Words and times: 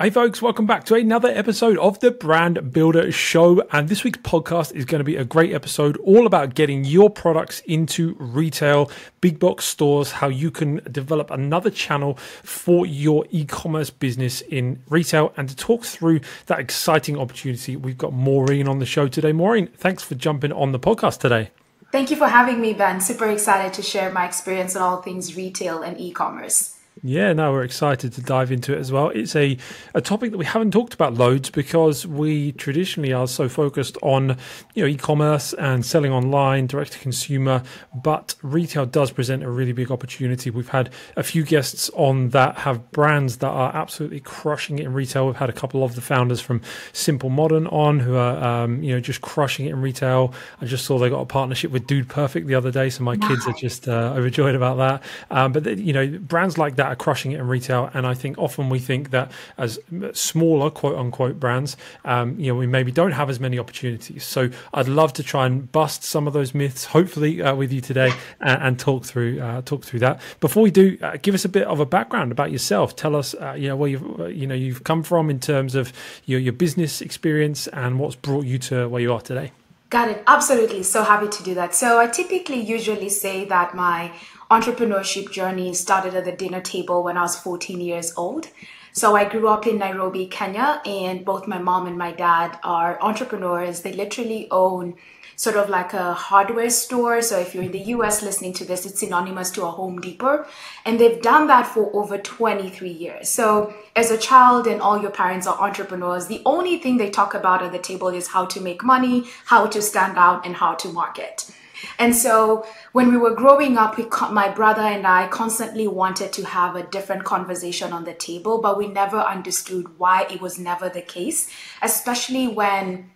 Hey, 0.00 0.08
folks, 0.08 0.40
welcome 0.40 0.64
back 0.64 0.84
to 0.84 0.94
another 0.94 1.28
episode 1.28 1.76
of 1.76 2.00
the 2.00 2.10
Brand 2.10 2.72
Builder 2.72 3.12
Show. 3.12 3.60
And 3.70 3.86
this 3.86 4.02
week's 4.02 4.20
podcast 4.20 4.74
is 4.74 4.86
going 4.86 5.00
to 5.00 5.04
be 5.04 5.16
a 5.16 5.26
great 5.26 5.52
episode 5.52 5.98
all 5.98 6.24
about 6.24 6.54
getting 6.54 6.86
your 6.86 7.10
products 7.10 7.60
into 7.66 8.16
retail, 8.18 8.90
big 9.20 9.38
box 9.38 9.66
stores, 9.66 10.12
how 10.12 10.28
you 10.28 10.50
can 10.50 10.76
develop 10.90 11.30
another 11.30 11.68
channel 11.68 12.14
for 12.14 12.86
your 12.86 13.26
e 13.28 13.44
commerce 13.44 13.90
business 13.90 14.40
in 14.40 14.82
retail. 14.88 15.34
And 15.36 15.50
to 15.50 15.54
talk 15.54 15.84
through 15.84 16.20
that 16.46 16.60
exciting 16.60 17.18
opportunity, 17.18 17.76
we've 17.76 17.98
got 17.98 18.14
Maureen 18.14 18.68
on 18.68 18.78
the 18.78 18.86
show 18.86 19.06
today. 19.06 19.32
Maureen, 19.32 19.66
thanks 19.66 20.02
for 20.02 20.14
jumping 20.14 20.50
on 20.50 20.72
the 20.72 20.80
podcast 20.80 21.18
today. 21.18 21.50
Thank 21.92 22.10
you 22.10 22.16
for 22.16 22.28
having 22.28 22.62
me, 22.62 22.72
Ben. 22.72 23.02
Super 23.02 23.28
excited 23.28 23.74
to 23.74 23.82
share 23.82 24.10
my 24.10 24.24
experience 24.24 24.74
on 24.74 24.80
all 24.80 25.02
things 25.02 25.36
retail 25.36 25.82
and 25.82 26.00
e 26.00 26.10
commerce. 26.10 26.79
Yeah, 27.02 27.32
no, 27.32 27.50
we're 27.52 27.64
excited 27.64 28.12
to 28.12 28.20
dive 28.20 28.52
into 28.52 28.74
it 28.74 28.78
as 28.78 28.92
well. 28.92 29.08
It's 29.08 29.34
a, 29.34 29.56
a 29.94 30.02
topic 30.02 30.32
that 30.32 30.36
we 30.36 30.44
haven't 30.44 30.72
talked 30.72 30.92
about 30.92 31.14
loads 31.14 31.48
because 31.48 32.06
we 32.06 32.52
traditionally 32.52 33.14
are 33.14 33.26
so 33.26 33.48
focused 33.48 33.96
on 34.02 34.36
you 34.74 34.82
know 34.82 34.86
e-commerce 34.86 35.54
and 35.54 35.84
selling 35.84 36.12
online, 36.12 36.66
direct 36.66 36.92
to 36.92 36.98
consumer, 36.98 37.62
but 37.94 38.34
retail 38.42 38.84
does 38.84 39.12
present 39.12 39.42
a 39.42 39.50
really 39.50 39.72
big 39.72 39.90
opportunity. 39.90 40.50
We've 40.50 40.68
had 40.68 40.90
a 41.16 41.22
few 41.22 41.42
guests 41.42 41.90
on 41.94 42.30
that 42.30 42.58
have 42.58 42.90
brands 42.90 43.38
that 43.38 43.48
are 43.48 43.74
absolutely 43.74 44.20
crushing 44.20 44.78
it 44.78 44.84
in 44.84 44.92
retail. 44.92 45.26
We've 45.26 45.36
had 45.36 45.48
a 45.48 45.54
couple 45.54 45.82
of 45.82 45.94
the 45.94 46.02
founders 46.02 46.42
from 46.42 46.60
Simple 46.92 47.30
Modern 47.30 47.66
on 47.68 48.00
who 48.00 48.16
are 48.16 48.64
um, 48.64 48.82
you 48.82 48.92
know 48.94 49.00
just 49.00 49.22
crushing 49.22 49.64
it 49.64 49.70
in 49.70 49.80
retail. 49.80 50.34
I 50.60 50.66
just 50.66 50.84
saw 50.84 50.98
they 50.98 51.08
got 51.08 51.20
a 51.22 51.26
partnership 51.26 51.70
with 51.70 51.86
Dude 51.86 52.10
Perfect 52.10 52.46
the 52.46 52.56
other 52.56 52.70
day, 52.70 52.90
so 52.90 53.04
my 53.04 53.16
kids 53.16 53.46
are 53.46 53.54
just 53.54 53.88
uh, 53.88 54.12
overjoyed 54.14 54.54
about 54.54 54.76
that. 54.76 55.02
Um, 55.30 55.52
but 55.52 55.78
you 55.78 55.94
know 55.94 56.06
brands 56.18 56.58
like 56.58 56.76
that 56.76 56.89
are 56.90 56.96
crushing 56.96 57.32
it 57.32 57.40
in 57.40 57.46
retail. 57.46 57.90
And 57.94 58.06
I 58.06 58.14
think 58.14 58.36
often 58.38 58.68
we 58.68 58.78
think 58.78 59.10
that 59.10 59.30
as 59.56 59.78
smaller 60.12 60.70
quote 60.70 60.98
unquote 60.98 61.38
brands, 61.38 61.76
um, 62.04 62.38
you 62.38 62.52
know, 62.52 62.58
we 62.58 62.66
maybe 62.66 62.92
don't 62.92 63.12
have 63.12 63.30
as 63.30 63.38
many 63.40 63.58
opportunities. 63.58 64.24
So 64.24 64.50
I'd 64.74 64.88
love 64.88 65.12
to 65.14 65.22
try 65.22 65.46
and 65.46 65.70
bust 65.70 66.02
some 66.02 66.26
of 66.26 66.32
those 66.32 66.54
myths, 66.54 66.84
hopefully, 66.84 67.40
uh, 67.40 67.54
with 67.54 67.72
you 67.72 67.80
today, 67.80 68.12
and, 68.40 68.62
and 68.62 68.78
talk 68.78 69.04
through 69.04 69.40
uh, 69.40 69.62
talk 69.62 69.84
through 69.84 70.00
that. 70.00 70.20
Before 70.40 70.62
we 70.62 70.70
do, 70.70 70.98
uh, 71.02 71.16
give 71.22 71.34
us 71.34 71.44
a 71.44 71.48
bit 71.48 71.66
of 71.66 71.80
a 71.80 71.86
background 71.86 72.32
about 72.32 72.50
yourself. 72.50 72.96
Tell 72.96 73.14
us, 73.14 73.34
uh, 73.34 73.54
you 73.56 73.68
know, 73.68 73.76
where 73.76 73.88
you 73.88 74.26
you 74.26 74.46
know 74.46 74.54
you've 74.54 74.84
come 74.84 75.02
from 75.02 75.30
in 75.30 75.40
terms 75.40 75.74
of 75.74 75.92
your 76.26 76.40
your 76.40 76.52
business 76.52 77.00
experience 77.00 77.68
and 77.68 77.98
what's 77.98 78.16
brought 78.16 78.44
you 78.44 78.58
to 78.58 78.88
where 78.88 79.00
you 79.00 79.12
are 79.12 79.20
today. 79.20 79.52
Got 79.90 80.08
it. 80.08 80.22
Absolutely. 80.26 80.84
So 80.84 81.02
happy 81.02 81.28
to 81.28 81.42
do 81.42 81.54
that. 81.54 81.74
So 81.74 81.98
I 81.98 82.06
typically 82.06 82.60
usually 82.60 83.08
say 83.08 83.44
that 83.46 83.74
my 83.74 84.12
entrepreneurship 84.50 85.30
journey 85.30 85.72
started 85.74 86.14
at 86.14 86.24
the 86.24 86.32
dinner 86.32 86.60
table 86.60 87.02
when 87.04 87.16
I 87.16 87.22
was 87.22 87.38
14 87.38 87.80
years 87.80 88.12
old. 88.16 88.48
So 88.92 89.14
I 89.14 89.24
grew 89.28 89.48
up 89.48 89.66
in 89.66 89.78
Nairobi, 89.78 90.26
Kenya, 90.26 90.82
and 90.84 91.24
both 91.24 91.46
my 91.46 91.58
mom 91.58 91.86
and 91.86 91.96
my 91.96 92.12
dad 92.12 92.58
are 92.64 93.00
entrepreneurs. 93.00 93.82
They 93.82 93.92
literally 93.92 94.48
own 94.50 94.96
sort 95.36 95.56
of 95.56 95.70
like 95.70 95.94
a 95.94 96.12
hardware 96.12 96.68
store. 96.68 97.22
So 97.22 97.38
if 97.38 97.54
you're 97.54 97.62
in 97.62 97.70
the 97.70 97.94
US 97.94 98.22
listening 98.22 98.52
to 98.54 98.64
this, 98.64 98.84
it's 98.84 99.00
synonymous 99.00 99.50
to 99.52 99.64
a 99.64 99.70
Home 99.70 100.00
Depot. 100.00 100.44
And 100.84 100.98
they've 100.98 101.22
done 101.22 101.46
that 101.46 101.66
for 101.66 101.88
over 101.96 102.18
23 102.18 102.90
years. 102.90 103.30
So 103.30 103.72
as 103.94 104.10
a 104.10 104.18
child 104.18 104.66
and 104.66 104.82
all 104.82 105.00
your 105.00 105.12
parents 105.12 105.46
are 105.46 105.58
entrepreneurs, 105.58 106.26
the 106.26 106.42
only 106.44 106.76
thing 106.76 106.96
they 106.96 107.08
talk 107.08 107.32
about 107.32 107.62
at 107.62 107.72
the 107.72 107.78
table 107.78 108.08
is 108.08 108.26
how 108.26 108.44
to 108.46 108.60
make 108.60 108.82
money, 108.82 109.28
how 109.46 109.66
to 109.68 109.80
stand 109.80 110.18
out, 110.18 110.44
and 110.44 110.56
how 110.56 110.74
to 110.74 110.88
market. 110.88 111.50
And 111.98 112.14
so 112.14 112.66
when 112.92 113.10
we 113.10 113.16
were 113.16 113.34
growing 113.34 113.76
up, 113.76 113.96
we, 113.96 114.06
my 114.30 114.48
brother 114.48 114.82
and 114.82 115.06
I 115.06 115.28
constantly 115.28 115.86
wanted 115.86 116.32
to 116.34 116.44
have 116.44 116.76
a 116.76 116.82
different 116.82 117.24
conversation 117.24 117.92
on 117.92 118.04
the 118.04 118.14
table, 118.14 118.60
but 118.60 118.78
we 118.78 118.86
never 118.86 119.18
understood 119.18 119.98
why 119.98 120.26
it 120.30 120.40
was 120.40 120.58
never 120.58 120.88
the 120.88 121.02
case, 121.02 121.50
especially 121.82 122.48
when 122.48 123.10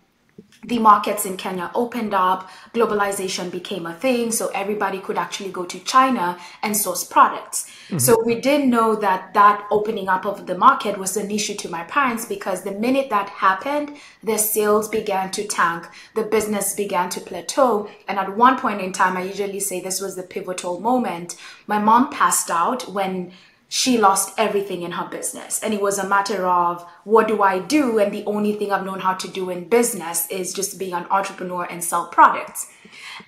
the 0.67 0.79
markets 0.79 1.25
in 1.25 1.37
Kenya 1.37 1.69
opened 1.75 2.13
up, 2.13 2.49
globalization 2.73 3.51
became 3.51 3.85
a 3.85 3.93
thing, 3.93 4.31
so 4.31 4.47
everybody 4.47 4.99
could 4.99 5.17
actually 5.17 5.51
go 5.51 5.63
to 5.65 5.79
China 5.79 6.37
and 6.63 6.75
source 6.75 7.03
products. 7.03 7.69
Mm-hmm. 7.87 7.99
So 7.99 8.21
we 8.25 8.41
didn't 8.41 8.71
know 8.71 8.95
that 8.95 9.33
that 9.35 9.67
opening 9.69 10.09
up 10.09 10.25
of 10.25 10.47
the 10.47 10.57
market 10.57 10.97
was 10.97 11.17
an 11.17 11.29
issue 11.29 11.55
to 11.55 11.69
my 11.69 11.83
parents 11.83 12.25
because 12.25 12.63
the 12.63 12.71
minute 12.71 13.09
that 13.11 13.29
happened, 13.29 13.95
their 14.23 14.39
sales 14.39 14.89
began 14.89 15.29
to 15.31 15.47
tank, 15.47 15.87
the 16.15 16.23
business 16.23 16.73
began 16.73 17.09
to 17.11 17.21
plateau. 17.21 17.87
And 18.07 18.17
at 18.17 18.35
one 18.35 18.57
point 18.57 18.81
in 18.81 18.91
time, 18.91 19.17
I 19.17 19.23
usually 19.23 19.59
say 19.59 19.79
this 19.79 20.01
was 20.01 20.15
the 20.15 20.23
pivotal 20.23 20.79
moment. 20.79 21.35
My 21.67 21.77
mom 21.77 22.09
passed 22.11 22.49
out 22.49 22.89
when 22.89 23.31
she 23.67 23.97
lost 23.97 24.33
everything 24.37 24.83
in 24.83 24.91
her 24.91 25.07
business. 25.09 25.61
And 25.61 25.73
it 25.73 25.81
was 25.81 25.97
a 25.97 26.07
matter 26.07 26.45
of 26.45 26.87
what 27.03 27.27
do 27.27 27.41
I 27.41 27.59
do? 27.59 27.99
And 27.99 28.13
the 28.13 28.23
only 28.25 28.53
thing 28.53 28.71
I've 28.71 28.85
known 28.85 28.99
how 28.99 29.13
to 29.15 29.27
do 29.27 29.49
in 29.49 29.67
business 29.67 30.29
is 30.29 30.53
just 30.53 30.77
being 30.77 30.93
an 30.93 31.07
entrepreneur 31.09 31.63
and 31.63 31.83
sell 31.83 32.07
products. 32.07 32.71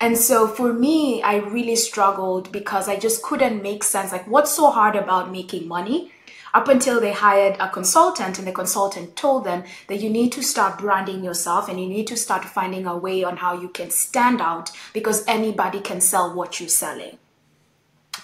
And 0.00 0.16
so 0.16 0.46
for 0.46 0.72
me, 0.72 1.22
I 1.22 1.36
really 1.36 1.76
struggled 1.76 2.52
because 2.52 2.88
I 2.88 2.96
just 2.96 3.22
couldn't 3.22 3.62
make 3.62 3.82
sense. 3.82 4.12
Like, 4.12 4.26
what's 4.28 4.52
so 4.52 4.70
hard 4.70 4.96
about 4.96 5.32
making 5.32 5.66
money? 5.66 6.12
Up 6.54 6.68
until 6.68 6.98
they 6.98 7.12
hired 7.12 7.56
a 7.60 7.68
consultant, 7.68 8.38
and 8.38 8.48
the 8.48 8.52
consultant 8.52 9.16
told 9.16 9.44
them 9.44 9.64
that 9.88 10.00
you 10.00 10.08
need 10.08 10.32
to 10.32 10.42
start 10.42 10.78
branding 10.78 11.22
yourself 11.22 11.68
and 11.68 11.78
you 11.78 11.86
need 11.86 12.06
to 12.06 12.16
start 12.16 12.42
finding 12.42 12.86
a 12.86 12.96
way 12.96 13.22
on 13.22 13.36
how 13.36 13.60
you 13.60 13.68
can 13.68 13.90
stand 13.90 14.40
out 14.40 14.70
because 14.94 15.24
anybody 15.28 15.78
can 15.78 16.00
sell 16.00 16.34
what 16.34 16.58
you're 16.58 16.68
selling. 16.70 17.18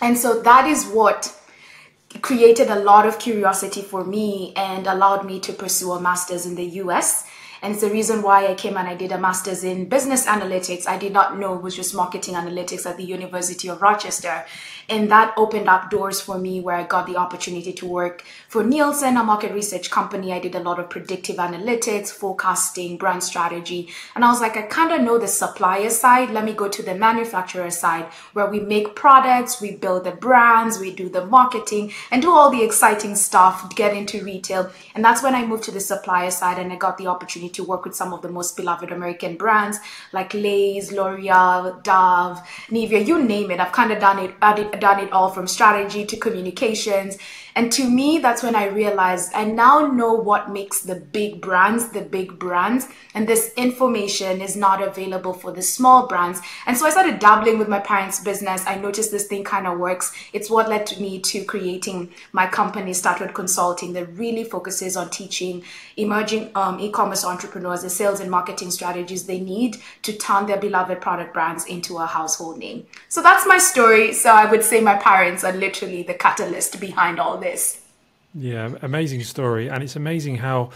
And 0.01 0.17
so 0.17 0.41
that 0.41 0.67
is 0.67 0.87
what 0.87 1.39
created 2.25 2.69
a 2.71 2.81
lot 2.81 3.07
of 3.07 3.19
curiosity 3.19 3.83
for 3.83 4.03
me 4.03 4.51
and 4.57 4.87
allowed 4.87 5.27
me 5.27 5.39
to 5.39 5.53
pursue 5.53 5.93
a 5.93 6.01
master's 6.01 6.47
in 6.47 6.55
the 6.55 6.65
US 6.83 7.27
and 7.65 7.73
it's 7.73 7.83
the 7.83 7.89
reason 7.89 8.21
why 8.21 8.47
I 8.47 8.55
came 8.55 8.77
and 8.77 8.87
I 8.87 8.95
did 8.95 9.11
a 9.11 9.19
master's 9.19 9.65
in 9.65 9.89
business 9.89 10.27
analytics. 10.27 10.87
I 10.87 10.99
did 10.99 11.15
not 11.15 11.39
know 11.39 11.55
it 11.55 11.63
was 11.63 11.75
just 11.75 11.95
marketing 11.95 12.35
analytics 12.35 12.85
at 12.85 12.99
the 12.99 13.05
University 13.05 13.69
of 13.69 13.81
Rochester. 13.81 14.45
And 14.87 15.11
that 15.11 15.33
opened 15.39 15.67
up 15.67 15.89
doors 15.89 16.21
for 16.21 16.37
me 16.37 16.61
where 16.61 16.77
I 16.77 16.83
got 16.83 17.07
the 17.07 17.17
opportunity 17.17 17.73
to 17.73 17.87
work 17.87 18.23
for 18.49 18.63
Nielsen, 18.63 19.17
a 19.17 19.25
market 19.25 19.53
research 19.53 19.91
company. 19.91 20.31
I 20.31 20.41
did 20.41 20.55
a 20.55 20.61
lot 20.61 20.79
of 20.79 20.91
predictive 20.91 21.37
analytics, 21.37 22.11
forecasting, 22.11 22.99
brand 22.99 23.23
strategy. 23.23 23.89
And 24.15 24.27
I 24.27 24.29
was 24.29 24.43
like, 24.43 24.59
I 24.59 24.63
kind 24.63 24.93
of 24.93 25.01
know 25.01 25.17
the 25.17 25.27
supplier 25.27 25.89
side. 25.89 26.29
Let 26.29 26.45
me 26.45 26.53
go 26.53 26.69
to 26.69 26.83
the 26.83 26.95
manufacturer 26.95 27.71
side 27.71 28.05
where 28.35 28.47
we 28.47 28.61
make 28.61 28.95
products, 28.95 29.63
we 29.63 29.75
build 29.75 30.05
the 30.05 30.13
brands, 30.13 30.79
we 30.79 30.95
do 30.95 31.09
the 31.09 31.25
marketing 31.25 31.93
and 32.11 32.21
do 32.21 32.31
all 32.31 32.51
the 32.51 32.63
exciting 32.63 33.17
stuff, 33.17 33.75
get 33.75 33.97
into 33.97 34.23
retail. 34.23 34.71
And 34.95 35.03
that's 35.03 35.23
when 35.23 35.35
I 35.35 35.47
moved 35.47 35.63
to 35.65 35.71
the 35.71 35.81
supplier 35.81 36.31
side 36.31 36.59
and 36.59 36.71
I 36.71 36.77
got 36.77 36.99
the 36.99 37.07
opportunity 37.07 37.54
to 37.55 37.65
work 37.65 37.85
with 37.85 37.95
some 37.95 38.13
of 38.13 38.23
the 38.23 38.29
most 38.29 38.57
beloved 38.57 38.93
American 38.93 39.37
brands 39.37 39.79
like 40.13 40.35
Lay's, 40.35 40.93
L'Oreal, 40.93 41.83
Dove, 41.83 42.41
Nivea, 42.69 43.07
you 43.07 43.23
name 43.23 43.51
it. 43.51 43.61
I've 43.61 43.73
kind 43.73 43.93
of 43.93 43.99
done 44.01 44.19
it, 44.19 44.41
done 44.41 45.01
it 45.01 45.13
all 45.13 45.31
from 45.31 45.47
strategy 45.47 46.05
to 46.05 46.17
communications 46.17 47.17
and 47.57 47.71
to 47.73 47.89
me, 47.89 48.19
that's 48.19 48.43
when 48.43 48.57
I 48.57 48.67
realized 48.67 49.33
I 49.33 49.45
now 49.45 49.87
know 49.87 50.13
what 50.13 50.51
makes 50.51 50.81
the 50.81 50.97
big 50.97 51.41
brands 51.41 51.89
the 51.91 52.01
big 52.01 52.39
brands. 52.39 52.89
And 53.15 53.29
this 53.29 53.53
information 53.57 54.41
is 54.41 54.57
not 54.57 54.83
available 54.83 55.33
for 55.33 55.53
the 55.53 55.63
small 55.63 56.09
brands. 56.09 56.41
And 56.67 56.77
so 56.77 56.85
I 56.85 56.91
started 56.91 57.21
dabbling 57.21 57.59
with 57.59 57.69
my 57.69 57.79
parents' 57.79 58.19
business. 58.19 58.65
I 58.67 58.75
noticed 58.77 59.13
this 59.13 59.29
thing 59.29 59.45
kind 59.45 59.69
of 59.69 59.79
works. 59.79 60.13
It's 60.33 60.51
what 60.51 60.69
led 60.69 60.99
me 60.99 61.21
to 61.21 61.45
creating 61.45 62.13
my 62.33 62.49
company, 62.49 62.93
Startward 62.93 63.35
Consulting, 63.35 63.93
that 63.93 64.07
really 64.19 64.43
focuses 64.43 64.97
on 64.97 65.11
teaching 65.11 65.63
emerging 65.97 66.51
um, 66.57 66.81
e 66.81 66.91
commerce 66.91 67.25
entrepreneurs 67.25 67.83
the 67.83 67.91
sales 67.91 68.19
and 68.19 68.31
marketing 68.31 68.73
strategies 68.73 69.27
they 69.27 69.39
need 69.39 69.77
to 70.03 70.13
turn 70.13 70.47
their 70.47 70.59
beloved 70.59 71.01
product 71.01 71.33
brands 71.33 71.65
into 71.67 71.99
a 71.99 72.07
household 72.07 72.59
name. 72.59 72.85
So 73.09 73.23
that's 73.23 73.47
my 73.47 73.59
story. 73.59 74.13
So 74.13 74.31
I 74.31 74.51
would 74.51 74.65
say 74.65 74.81
my 74.81 74.97
parents 74.97 75.45
are 75.45 75.53
literally 75.53 76.03
the 76.03 76.15
catalyst 76.15 76.81
behind 76.81 77.21
all 77.21 77.39
this. 77.39 77.44
Yeah, 78.37 78.75
amazing 78.83 79.23
story, 79.23 79.69
and 79.69 79.81
it's 79.81 79.95
amazing 79.95 80.39
how, 80.39 80.71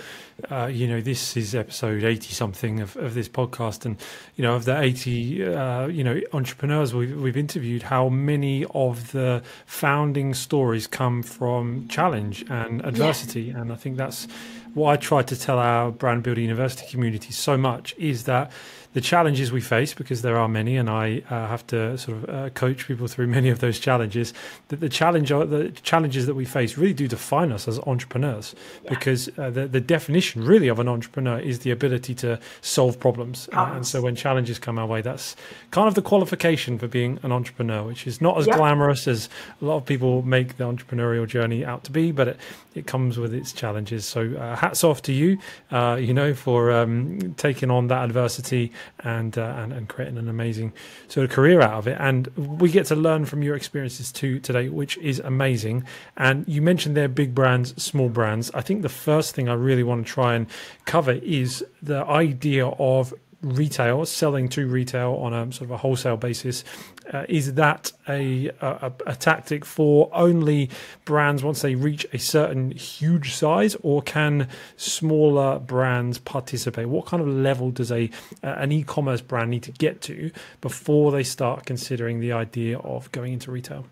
uh, 0.49 0.67
you 0.67 0.87
know, 0.87 1.01
this 1.01 1.37
is 1.37 1.57
episode 1.57 2.05
eighty 2.05 2.33
something 2.33 2.79
of, 2.79 2.97
of 2.97 3.15
this 3.15 3.29
podcast, 3.29 3.85
and 3.85 3.97
you 4.37 4.45
know, 4.45 4.55
of 4.55 4.65
the 4.65 4.81
eighty, 4.81 5.45
uh, 5.45 5.89
you 5.89 6.05
know, 6.05 6.21
entrepreneurs 6.33 6.95
we've, 6.95 7.21
we've 7.21 7.37
interviewed, 7.37 7.83
how 7.83 8.09
many 8.09 8.65
of 8.75 9.11
the 9.11 9.43
founding 9.67 10.35
stories 10.35 10.87
come 10.87 11.21
from 11.21 11.89
challenge 11.89 12.45
and 12.49 12.85
adversity, 12.85 13.43
yeah. 13.43 13.61
and 13.61 13.73
I 13.73 13.75
think 13.75 13.97
that's 13.97 14.29
what 14.75 14.93
I 14.93 14.97
try 14.97 15.23
to 15.23 15.37
tell 15.37 15.59
our 15.59 15.91
brand 15.91 16.23
building 16.23 16.45
university 16.45 16.87
community 16.87 17.33
so 17.33 17.57
much 17.57 17.93
is 17.99 18.23
that 18.25 18.53
the 18.99 19.03
challenges 19.03 19.53
we 19.53 19.61
face, 19.61 19.95
because 19.95 20.23
there 20.23 20.37
are 20.37 20.49
many, 20.49 20.77
and 20.77 20.91
I 20.91 21.23
uh, 21.31 21.47
have 21.47 21.65
to 21.69 21.97
sort 21.99 22.19
of 22.19 22.29
uh, 22.29 22.51
coach 22.51 22.89
people 22.89 23.07
through 23.07 23.29
many 23.39 23.49
of 23.49 23.61
those 23.61 23.79
challenges. 23.79 24.35
That 24.69 24.81
the 24.81 24.89
challenge, 24.89 25.29
the 25.29 25.73
challenges 25.85 26.27
that 26.27 26.35
we 26.35 26.45
face, 26.45 26.77
really 26.77 26.95
do 26.95 27.07
define 27.07 27.53
us 27.53 27.69
as 27.69 27.79
entrepreneurs, 27.87 28.57
yeah. 28.83 28.91
because 28.91 29.29
uh, 29.39 29.51
the 29.51 29.69
the 29.69 29.81
definition 29.81 30.45
really 30.45 30.67
of 30.67 30.81
an 30.81 30.89
entrepreneur 30.89 31.39
is 31.39 31.61
the 31.61 31.71
ability 31.71 32.13
to 32.17 32.41
solve 32.61 32.99
problems. 32.99 33.47
problems. 33.47 33.77
and 33.77 33.87
so 33.87 34.03
when 34.03 34.17
challenges 34.17 34.59
come 34.59 34.81
our 34.81 34.87
way, 34.87 35.01
that's 35.01 35.37
kind 35.71 35.87
of 35.87 35.95
the 35.95 36.03
qualification 36.03 36.77
for 36.77 36.89
being 36.89 37.21
an 37.23 37.31
entrepreneur, 37.31 37.85
which 37.85 38.05
is 38.05 38.21
not 38.21 38.37
as 38.37 38.49
yeah. 38.49 38.57
glamorous 38.57 39.07
as 39.07 39.29
a 39.63 39.65
lot 39.65 39.77
of 39.77 39.85
people 39.85 40.23
make 40.23 40.57
the 40.57 40.65
entrepreneurial 40.65 41.25
journey 41.25 41.65
out 41.65 41.85
to 41.85 41.93
be, 41.93 42.11
but 42.11 42.27
it, 42.27 42.41
it 42.75 42.87
comes 42.89 43.17
with 43.17 43.33
its 43.33 43.53
challenges. 43.53 44.05
So 44.05 44.35
uh, 44.35 44.57
hats 44.57 44.83
off 44.83 45.03
to 45.03 45.13
you, 45.13 45.39
uh, 45.71 45.99
you 46.01 46.13
know, 46.13 46.35
for 46.35 46.73
um, 46.73 47.35
taking 47.37 47.71
on 47.71 47.87
that 47.87 48.03
adversity 48.05 48.73
and, 49.01 49.37
uh, 49.39 49.55
and 49.59 49.73
and 49.73 49.89
creating 49.89 50.19
an 50.19 50.29
amazing 50.29 50.73
sort 51.09 51.25
of 51.25 51.31
career 51.31 51.61
out 51.61 51.75
of 51.75 51.87
it. 51.87 51.97
And 52.01 52.27
we 52.37 52.71
get 52.71 52.87
to 52.87 52.97
learn 52.97 53.25
from 53.25 53.43
your 53.43 53.57
experiences 53.57 54.13
too 54.13 54.41
today, 54.41 54.69
which 54.69 54.99
is 54.99 55.21
amazing. 55.21 55.85
And 56.17 56.47
you 56.49 56.63
mentioned 56.63 56.97
there 56.97 57.09
big 57.09 57.35
brands, 57.35 57.81
small 57.83 58.09
brands. 58.09 58.51
I 58.55 58.61
think 58.61 58.83
the 58.83 58.89
first 58.89 59.35
thing 59.35 59.49
I 59.49 59.55
really 59.55 59.83
want 59.83 60.07
to 60.07 60.13
try 60.13 60.35
and 60.35 60.47
cover 60.85 61.13
is 61.13 61.65
the 61.83 62.05
idea 62.05 62.67
of 62.67 63.15
retail, 63.43 64.05
selling 64.05 64.49
to 64.49 64.67
retail 64.67 65.15
on 65.15 65.33
a 65.33 65.53
sort 65.53 65.63
of 65.63 65.71
a 65.71 65.77
wholesale 65.77 66.17
basis, 66.17 66.65
uh, 67.13 67.25
is 67.29 67.55
that 67.55 67.93
a, 68.09 68.49
a, 68.61 68.93
a 69.07 69.15
tactic 69.15 69.65
for 69.65 70.11
only 70.13 70.71
brands 71.05 71.45
once 71.45 71.63
they 71.63 71.75
reach 71.75 72.07
a 72.13 72.19
certain 72.19 72.73
huge 72.73 73.35
size, 73.35 73.77
or 73.83 74.03
can 74.03 74.49
smaller 74.77 75.59
brands 75.59 76.19
participate? 76.19 76.89
What 76.89 77.07
kind 77.07 77.23
of 77.23 77.29
level 77.29 77.71
does 77.71 77.93
a 77.93 78.11
an 78.43 78.73
e-commerce 78.73 79.21
brand 79.21 79.51
need 79.51 79.63
to 79.65 79.73
get 79.73 80.01
to 80.03 80.31
before 80.61 81.13
they 81.13 81.23
start 81.23 81.65
considering 81.65 82.21
the 82.21 82.33
idea 82.33 82.79
of 82.79 83.11
going 83.13 83.35
into 83.35 83.51
retail? 83.51 83.87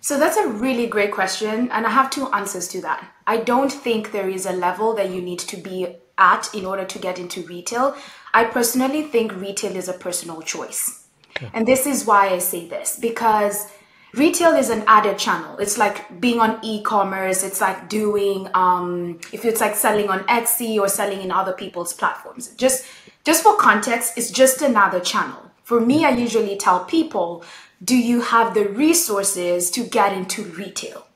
So 0.00 0.18
that's 0.18 0.38
a 0.38 0.48
really 0.48 0.86
great 0.86 1.12
question, 1.12 1.70
and 1.70 1.86
I 1.86 1.90
have 1.90 2.08
two 2.08 2.26
answers 2.32 2.68
to 2.68 2.80
that. 2.80 3.06
I 3.26 3.36
don't 3.38 3.70
think 3.70 4.12
there 4.12 4.30
is 4.30 4.46
a 4.46 4.52
level 4.52 4.94
that 4.94 5.10
you 5.10 5.20
need 5.20 5.40
to 5.40 5.58
be 5.58 5.96
at 6.20 6.54
in 6.54 6.64
order 6.66 6.84
to 6.84 6.98
get 6.98 7.18
into 7.18 7.42
retail. 7.42 7.96
I 8.32 8.44
personally 8.44 9.02
think 9.02 9.34
retail 9.34 9.74
is 9.74 9.88
a 9.88 9.92
personal 9.92 10.42
choice. 10.42 11.06
Okay. 11.36 11.50
And 11.54 11.66
this 11.66 11.86
is 11.86 12.04
why 12.04 12.28
I 12.28 12.38
say 12.38 12.68
this 12.68 12.98
because 12.98 13.66
retail 14.14 14.54
is 14.54 14.70
an 14.70 14.84
added 14.86 15.18
channel. 15.18 15.58
It's 15.58 15.78
like 15.78 16.20
being 16.20 16.40
on 16.40 16.58
e-commerce. 16.62 17.42
It's 17.42 17.60
like 17.60 17.88
doing, 17.88 18.48
um, 18.54 19.20
if 19.32 19.44
it's 19.44 19.60
like 19.60 19.74
selling 19.74 20.08
on 20.08 20.20
Etsy 20.24 20.78
or 20.78 20.88
selling 20.88 21.22
in 21.22 21.30
other 21.30 21.52
people's 21.52 21.92
platforms. 21.92 22.48
Just, 22.56 22.86
just 23.24 23.42
for 23.42 23.56
context, 23.56 24.16
it's 24.16 24.30
just 24.30 24.62
another 24.62 25.00
channel. 25.00 25.50
For 25.64 25.80
me, 25.80 26.04
I 26.04 26.10
usually 26.10 26.56
tell 26.56 26.84
people, 26.84 27.44
do 27.82 27.96
you 27.96 28.20
have 28.20 28.54
the 28.54 28.68
resources 28.68 29.70
to 29.70 29.84
get 29.84 30.12
into 30.12 30.42
retail? 30.42 31.06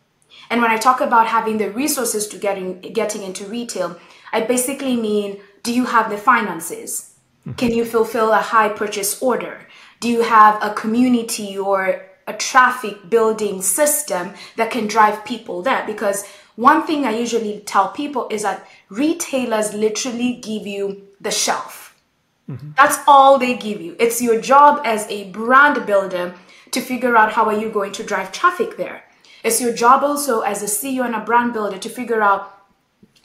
And 0.51 0.63
when 0.63 0.71
I 0.71 0.77
talk 0.77 1.01
about 1.01 1.27
having 1.27 1.59
the 1.59 1.71
resources 1.71 2.29
to 2.29 2.39
getting 2.39 2.81
getting 2.81 3.23
into 3.23 3.45
retail, 3.47 3.99
I 4.35 4.41
basically 4.43 4.97
mean 4.97 5.41
do 5.63 5.73
you 5.73 5.87
have 5.87 6.11
the 6.11 6.19
finances? 6.19 7.15
Mm-hmm. 7.47 7.53
Can 7.53 7.73
you 7.73 7.85
fulfill 7.85 8.33
a 8.33 8.49
high 8.53 8.69
purchase 8.69 9.23
order? 9.23 9.67
Do 10.01 10.09
you 10.09 10.23
have 10.23 10.63
a 10.63 10.75
community 10.75 11.57
or 11.57 12.05
a 12.27 12.35
traffic 12.35 13.09
building 13.09 13.63
system 13.63 14.35
that 14.57 14.71
can 14.71 14.87
drive 14.87 15.25
people 15.25 15.63
there? 15.63 15.85
Because 15.87 16.27
one 16.57 16.87
thing 16.87 17.05
I 17.05 17.17
usually 17.17 17.61
tell 17.61 17.89
people 17.89 18.29
is 18.31 18.43
that 18.43 18.67
retailers 18.91 19.73
literally 19.73 20.35
give 20.35 20.67
you 20.67 21.09
the 21.21 21.31
shelf. 21.31 21.97
Mm-hmm. 22.51 22.73
That's 22.77 22.99
all 23.07 23.39
they 23.39 23.57
give 23.57 23.81
you. 23.81 23.97
It's 23.99 24.21
your 24.21 24.41
job 24.41 24.83
as 24.85 25.07
a 25.09 25.31
brand 25.31 25.87
builder 25.87 26.35
to 26.73 26.81
figure 26.81 27.17
out 27.17 27.33
how 27.33 27.47
are 27.47 27.59
you 27.59 27.71
going 27.71 27.93
to 27.93 28.03
drive 28.03 28.33
traffic 28.33 28.77
there. 28.77 29.05
It's 29.43 29.61
your 29.61 29.73
job 29.73 30.03
also 30.03 30.41
as 30.41 30.63
a 30.63 30.67
CEO 30.67 31.05
and 31.05 31.15
a 31.15 31.21
brand 31.21 31.53
builder 31.53 31.79
to 31.79 31.89
figure 31.89 32.23
out 32.23 32.54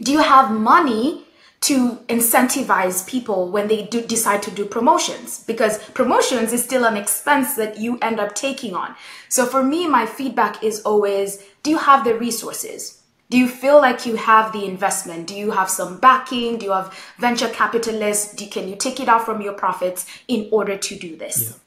do 0.02 0.12
you 0.12 0.20
have 0.20 0.52
money 0.52 1.26
to 1.62 1.98
incentivize 2.08 3.06
people 3.06 3.50
when 3.50 3.68
they 3.68 3.84
do 3.84 4.02
decide 4.02 4.42
to 4.44 4.52
do 4.52 4.66
promotions 4.66 5.44
because 5.44 5.78
promotions 5.90 6.54
is 6.54 6.64
still 6.64 6.86
an 6.86 6.96
expense 6.96 7.56
that 7.56 7.78
you 7.78 7.98
end 8.02 8.20
up 8.20 8.34
taking 8.34 8.74
on. 8.74 8.96
So 9.28 9.46
for 9.46 9.62
me, 9.62 9.86
my 9.88 10.06
feedback 10.06 10.64
is 10.64 10.82
always, 10.82 11.44
do 11.64 11.70
you 11.70 11.78
have 11.78 12.06
the 12.06 12.16
resources? 12.16 13.02
Do 13.30 13.38
you 13.38 13.48
feel 13.48 13.78
like 13.78 14.06
you 14.06 14.16
have 14.16 14.54
the 14.54 14.66
investment? 14.66 15.28
Do 15.28 15.36
you 15.36 15.52
have 15.52 15.70
some 15.70 16.00
backing? 16.00 16.58
Do 16.58 16.66
you 16.66 16.72
have 16.72 16.98
venture 17.20 17.50
capitalists? 17.50 18.34
Do, 18.34 18.48
can 18.48 18.68
you 18.68 18.76
take 18.76 19.00
it 19.00 19.08
out 19.08 19.26
from 19.26 19.42
your 19.42 19.54
profits 19.54 20.06
in 20.28 20.48
order 20.52 20.78
to 20.78 20.96
do 20.98 21.16
this? 21.16 21.60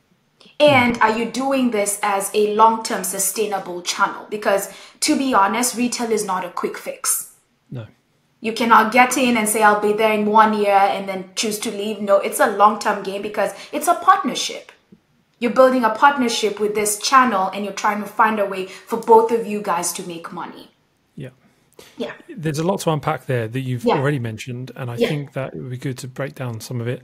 Yeah. 0.58 0.66
And 0.66 0.98
are 0.98 1.16
you 1.16 1.30
doing 1.30 1.70
this 1.70 2.00
as 2.02 2.30
a 2.34 2.54
long 2.54 2.82
term 2.82 3.04
sustainable 3.04 3.82
channel? 3.82 4.26
Because 4.30 4.72
to 5.00 5.16
be 5.16 5.34
honest, 5.34 5.76
retail 5.76 6.10
is 6.10 6.24
not 6.24 6.44
a 6.44 6.50
quick 6.50 6.78
fix. 6.78 7.34
No. 7.70 7.86
You 8.42 8.52
cannot 8.52 8.92
get 8.92 9.16
in 9.16 9.36
and 9.36 9.48
say, 9.48 9.62
I'll 9.62 9.80
be 9.80 9.92
there 9.92 10.12
in 10.12 10.26
one 10.26 10.52
year 10.52 10.74
and 10.74 11.08
then 11.08 11.30
choose 11.36 11.60
to 11.60 11.70
leave. 11.70 12.00
No, 12.00 12.16
it's 12.18 12.40
a 12.40 12.50
long 12.50 12.80
term 12.80 13.04
game 13.04 13.22
because 13.22 13.52
it's 13.70 13.86
a 13.86 13.94
partnership. 13.94 14.72
You're 15.38 15.52
building 15.52 15.84
a 15.84 15.90
partnership 15.90 16.58
with 16.58 16.74
this 16.74 16.98
channel 16.98 17.50
and 17.54 17.64
you're 17.64 17.72
trying 17.72 18.02
to 18.02 18.08
find 18.08 18.40
a 18.40 18.44
way 18.44 18.66
for 18.66 18.98
both 18.98 19.30
of 19.30 19.46
you 19.46 19.62
guys 19.62 19.92
to 19.92 20.02
make 20.08 20.32
money. 20.32 20.72
Yeah. 21.14 21.30
Yeah. 21.96 22.14
There's 22.28 22.58
a 22.58 22.64
lot 22.64 22.80
to 22.80 22.90
unpack 22.90 23.26
there 23.26 23.46
that 23.46 23.60
you've 23.60 23.84
yeah. 23.84 23.94
already 23.94 24.18
mentioned. 24.18 24.72
And 24.74 24.90
I 24.90 24.96
yeah. 24.96 25.08
think 25.08 25.34
that 25.34 25.54
it 25.54 25.60
would 25.60 25.70
be 25.70 25.78
good 25.78 25.98
to 25.98 26.08
break 26.08 26.34
down 26.34 26.60
some 26.60 26.80
of 26.80 26.88
it 26.88 27.02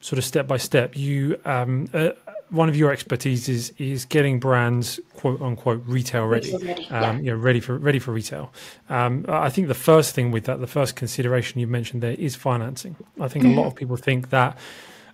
sort 0.00 0.18
of 0.18 0.24
step 0.24 0.46
by 0.46 0.56
step. 0.56 0.96
You, 0.96 1.38
um, 1.44 1.90
uh, 1.92 2.10
one 2.50 2.68
of 2.68 2.76
your 2.76 2.92
expertise 2.92 3.48
is 3.48 3.72
is 3.78 4.04
getting 4.04 4.40
brands 4.40 5.00
quote 5.16 5.40
unquote 5.40 5.82
retail 5.86 6.26
ready, 6.26 6.56
ready. 6.56 6.88
Um, 6.88 7.16
yeah. 7.16 7.18
you 7.18 7.30
know, 7.30 7.36
ready 7.36 7.60
for 7.60 7.76
ready 7.78 7.98
for 7.98 8.12
retail. 8.12 8.52
Um, 8.88 9.24
I 9.28 9.50
think 9.50 9.68
the 9.68 9.74
first 9.74 10.14
thing 10.14 10.30
with 10.30 10.44
that, 10.44 10.60
the 10.60 10.66
first 10.66 10.96
consideration 10.96 11.60
you 11.60 11.66
mentioned 11.66 12.02
there 12.02 12.12
is 12.12 12.36
financing. 12.36 12.96
I 13.20 13.28
think 13.28 13.44
mm-hmm. 13.44 13.58
a 13.58 13.60
lot 13.60 13.68
of 13.68 13.74
people 13.76 13.96
think 13.96 14.30
that. 14.30 14.58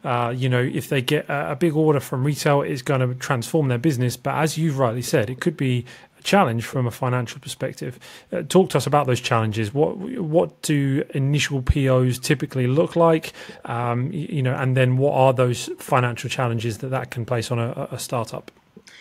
Uh, 0.05 0.29
you 0.29 0.51
know, 0.51 0.61
if 0.61 0.91
they 0.91 1.01
get 1.01 1.27
a, 1.31 1.53
a 1.53 1.57
big 1.57 1.75
order 1.75 1.99
from 1.99 2.25
retail, 2.25 2.61
it's 2.61 2.83
going 2.83 3.01
to 3.01 3.15
transform 3.15 3.69
their 3.69 3.79
business. 3.79 4.19
But 4.19 4.35
as 4.35 4.59
you've 4.59 4.79
rightly 4.79 5.01
said, 5.01 5.31
it 5.31 5.41
could 5.41 5.57
be 5.57 5.87
challenge 6.25 6.65
from 6.65 6.87
a 6.87 6.91
financial 6.91 7.39
perspective. 7.41 8.01
Uh, 8.33 8.43
talk 8.43 8.71
to 8.71 8.79
us 8.79 8.87
about 8.87 9.07
those 9.07 9.21
challenges. 9.21 9.73
What 9.73 9.97
what 9.97 10.63
do 10.63 11.05
initial 11.15 11.63
POs 11.63 12.19
typically 12.19 12.67
look 12.67 12.97
like? 12.97 13.33
Um, 13.65 14.11
you 14.13 14.43
know, 14.43 14.55
and 14.55 14.77
then 14.77 14.97
what 14.97 15.15
are 15.15 15.33
those 15.33 15.71
financial 15.79 16.29
challenges 16.29 16.79
that 16.79 16.89
that 16.89 17.11
can 17.11 17.25
place 17.25 17.51
on 17.51 17.59
a, 17.59 17.89
a 17.93 17.99
startup? 17.99 18.51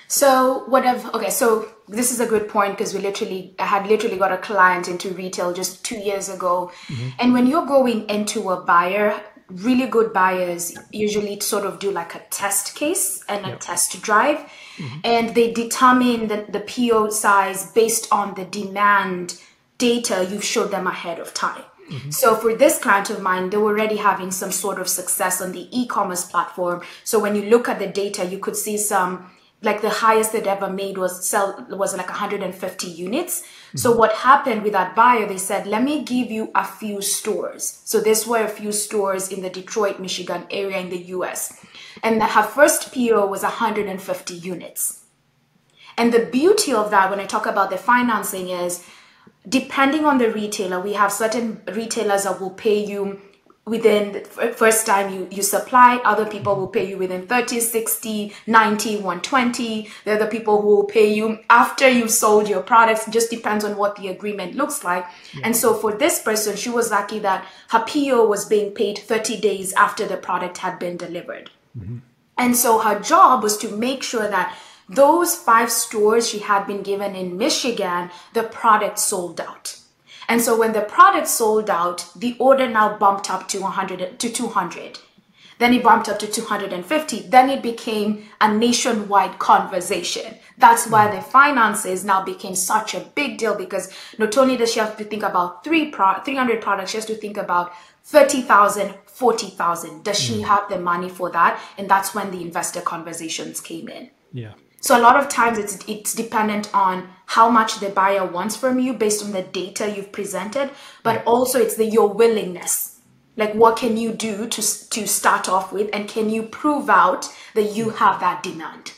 So 0.07 0.65
what 0.67 0.85
I've 0.85 1.05
okay, 1.15 1.31
so 1.31 1.67
this 1.87 2.11
is 2.11 2.19
a 2.19 2.27
good 2.27 2.47
point 2.47 2.77
because 2.77 2.93
we 2.93 2.99
literally 2.99 3.55
I 3.57 3.65
had 3.65 3.87
literally 3.87 4.17
got 4.17 4.31
a 4.31 4.37
client 4.37 4.87
into 4.87 5.09
retail 5.09 5.53
just 5.53 5.83
two 5.83 5.97
years 5.97 6.29
ago, 6.29 6.71
mm-hmm. 6.87 7.09
and 7.19 7.33
when 7.33 7.47
you're 7.47 7.65
going 7.65 8.07
into 8.09 8.49
a 8.49 8.61
buyer, 8.61 9.19
really 9.49 9.87
good 9.87 10.13
buyers 10.13 10.77
usually 10.91 11.39
sort 11.39 11.65
of 11.65 11.79
do 11.79 11.89
like 11.89 12.13
a 12.15 12.21
test 12.29 12.75
case 12.75 13.23
and 13.27 13.45
a 13.45 13.49
yep. 13.49 13.59
test 13.59 14.01
drive 14.01 14.45
mm-hmm. 14.77 14.99
and 15.03 15.35
they 15.35 15.51
determine 15.51 16.27
the, 16.27 16.45
the 16.49 16.59
PO 16.59 17.09
size 17.09 17.71
based 17.71 18.11
on 18.11 18.33
the 18.35 18.45
demand 18.45 19.39
data 19.77 20.27
you've 20.29 20.43
showed 20.43 20.71
them 20.71 20.87
ahead 20.87 21.19
of 21.19 21.33
time. 21.33 21.63
Mm-hmm. 21.89 22.11
So 22.11 22.35
for 22.35 22.55
this 22.55 22.79
client 22.79 23.09
of 23.09 23.21
mine, 23.21 23.49
they 23.49 23.57
were 23.57 23.71
already 23.71 23.97
having 23.97 24.31
some 24.31 24.51
sort 24.51 24.79
of 24.79 24.87
success 24.87 25.41
on 25.41 25.51
the 25.51 25.67
e-commerce 25.77 26.25
platform. 26.25 26.81
So 27.03 27.19
when 27.19 27.35
you 27.35 27.43
look 27.43 27.67
at 27.67 27.79
the 27.79 27.87
data, 27.87 28.25
you 28.25 28.39
could 28.39 28.55
see 28.55 28.77
some 28.77 29.29
like 29.63 29.81
the 29.81 29.89
highest 29.89 30.33
they'd 30.33 30.45
ever 30.45 30.69
made 30.69 30.97
was 30.97 31.25
sell 31.27 31.65
was 31.69 31.95
like 31.95 32.09
150 32.09 32.87
units. 32.87 33.41
Mm-hmm. 33.41 33.77
So 33.77 33.95
what 33.95 34.11
happened 34.13 34.63
with 34.63 34.73
that 34.73 34.93
buyer? 34.93 35.25
They 35.25 35.37
said, 35.37 35.65
"Let 35.65 35.83
me 35.83 36.03
give 36.03 36.29
you 36.29 36.51
a 36.53 36.65
few 36.65 37.01
stores." 37.01 37.81
So 37.85 38.01
this 38.01 38.27
were 38.27 38.43
a 38.43 38.49
few 38.49 38.73
stores 38.73 39.29
in 39.29 39.41
the 39.41 39.49
Detroit, 39.49 39.99
Michigan 39.99 40.45
area 40.51 40.79
in 40.79 40.89
the 40.89 41.03
U.S. 41.15 41.65
And 42.01 42.21
her 42.21 42.43
first 42.43 42.93
PO 42.93 43.27
was 43.27 43.43
150 43.43 44.33
units. 44.33 45.03
And 45.97 46.13
the 46.13 46.25
beauty 46.25 46.73
of 46.73 46.89
that, 46.91 47.09
when 47.09 47.19
I 47.19 47.25
talk 47.25 47.45
about 47.45 47.69
the 47.69 47.77
financing, 47.77 48.49
is 48.49 48.83
depending 49.47 50.05
on 50.05 50.17
the 50.17 50.31
retailer, 50.31 50.79
we 50.79 50.93
have 50.93 51.11
certain 51.11 51.61
retailers 51.71 52.23
that 52.23 52.39
will 52.41 52.51
pay 52.51 52.83
you 52.83 53.21
within 53.65 54.11
the 54.11 54.19
first 54.19 54.85
time 54.85 55.13
you, 55.13 55.27
you 55.31 55.41
supply 55.41 55.95
other 56.03 56.25
people 56.25 56.53
will 56.55 56.67
pay 56.67 56.85
you 56.85 56.97
within 56.97 57.25
30 57.25 57.61
60 57.61 58.33
90 58.45 58.95
120 58.97 59.89
there 60.03 60.17
are 60.17 60.19
the 60.19 60.27
people 60.27 60.61
who 60.61 60.67
will 60.67 60.83
pay 60.83 61.13
you 61.13 61.39
after 61.49 61.87
you've 61.87 62.11
sold 62.11 62.49
your 62.49 62.61
products 62.61 63.07
it 63.07 63.11
just 63.11 63.29
depends 63.29 63.63
on 63.63 63.77
what 63.77 63.95
the 63.95 64.09
agreement 64.09 64.53
looks 64.55 64.83
like 64.83 65.05
yeah. 65.33 65.41
and 65.45 65.55
so 65.55 65.73
for 65.73 65.93
this 65.95 66.21
person 66.21 66.57
she 66.57 66.69
was 66.69 66.91
lucky 66.91 67.19
that 67.19 67.45
her 67.69 67.79
po 67.87 68.27
was 68.27 68.43
being 68.43 68.73
paid 68.73 68.97
30 68.97 69.39
days 69.39 69.71
after 69.73 70.05
the 70.05 70.17
product 70.17 70.57
had 70.57 70.77
been 70.77 70.97
delivered 70.97 71.49
mm-hmm. 71.77 71.97
and 72.37 72.55
so 72.55 72.79
her 72.79 72.99
job 72.99 73.43
was 73.43 73.57
to 73.57 73.69
make 73.75 74.03
sure 74.03 74.27
that 74.27 74.57
those 74.89 75.35
five 75.35 75.71
stores 75.71 76.29
she 76.29 76.39
had 76.39 76.65
been 76.65 76.81
given 76.81 77.15
in 77.15 77.37
michigan 77.37 78.09
the 78.33 78.43
product 78.43 78.99
sold 78.99 79.39
out 79.41 79.77
and 80.29 80.41
so 80.41 80.57
when 80.57 80.73
the 80.73 80.81
product 80.81 81.27
sold 81.27 81.69
out, 81.69 82.07
the 82.15 82.35
order 82.39 82.67
now 82.67 82.97
bumped 82.97 83.29
up 83.29 83.47
to 83.49 83.61
100 83.61 84.19
to 84.19 84.29
200. 84.29 84.99
Then 85.59 85.73
it 85.73 85.83
bumped 85.83 86.09
up 86.09 86.19
to 86.19 86.27
250. 86.27 87.19
Then 87.29 87.49
it 87.49 87.61
became 87.61 88.25
a 88.41 88.53
nationwide 88.53 89.39
conversation. 89.39 90.35
That's 90.57 90.87
why 90.87 91.13
the 91.13 91.21
finances 91.21 92.03
now 92.03 92.23
became 92.23 92.55
such 92.55 92.95
a 92.95 93.01
big 93.01 93.37
deal 93.37 93.55
because 93.55 93.93
not 94.17 94.37
only 94.37 94.57
does 94.57 94.73
she 94.73 94.79
have 94.79 94.97
to 94.97 95.03
think 95.03 95.23
about 95.23 95.63
three 95.63 95.89
pro- 95.91 96.21
300 96.21 96.61
products, 96.61 96.91
she 96.91 96.97
has 96.97 97.05
to 97.05 97.15
think 97.15 97.37
about 97.37 97.71
30,000, 98.05 98.93
40,000. 99.13 100.03
Does 100.03 100.19
she 100.19 100.41
hmm. 100.41 100.47
have 100.47 100.69
the 100.69 100.79
money 100.79 101.09
for 101.09 101.31
that? 101.31 101.59
And 101.77 101.89
that's 101.89 102.13
when 102.13 102.31
the 102.31 102.41
investor 102.41 102.81
conversations 102.81 103.61
came 103.61 103.87
in. 103.87 104.09
Yeah. 104.31 104.53
So 104.81 104.97
a 104.97 105.01
lot 105.01 105.15
of 105.15 105.29
times 105.29 105.57
it's 105.57 105.77
it's 105.87 106.13
dependent 106.13 106.69
on 106.73 107.07
how 107.27 107.49
much 107.49 107.79
the 107.79 107.87
buyer 107.87 108.25
wants 108.25 108.57
from 108.57 108.79
you 108.79 108.93
based 108.93 109.23
on 109.23 109.31
the 109.31 109.41
data 109.41 109.89
you've 109.89 110.11
presented, 110.11 110.71
but 111.03 111.23
also 111.25 111.57
it's 111.57 111.77
the 111.77 111.85
your 111.85 112.09
willingness. 112.09 112.99
Like 113.37 113.53
what 113.53 113.77
can 113.77 113.95
you 113.95 114.11
do 114.11 114.45
to 114.45 114.61
to 114.89 115.07
start 115.07 115.47
off 115.47 115.71
with, 115.71 115.89
and 115.93 116.09
can 116.09 116.29
you 116.29 116.43
prove 116.43 116.89
out 116.89 117.29
that 117.53 117.73
you 117.73 117.91
have 117.91 118.19
that 118.19 118.43
demand? 118.43 118.91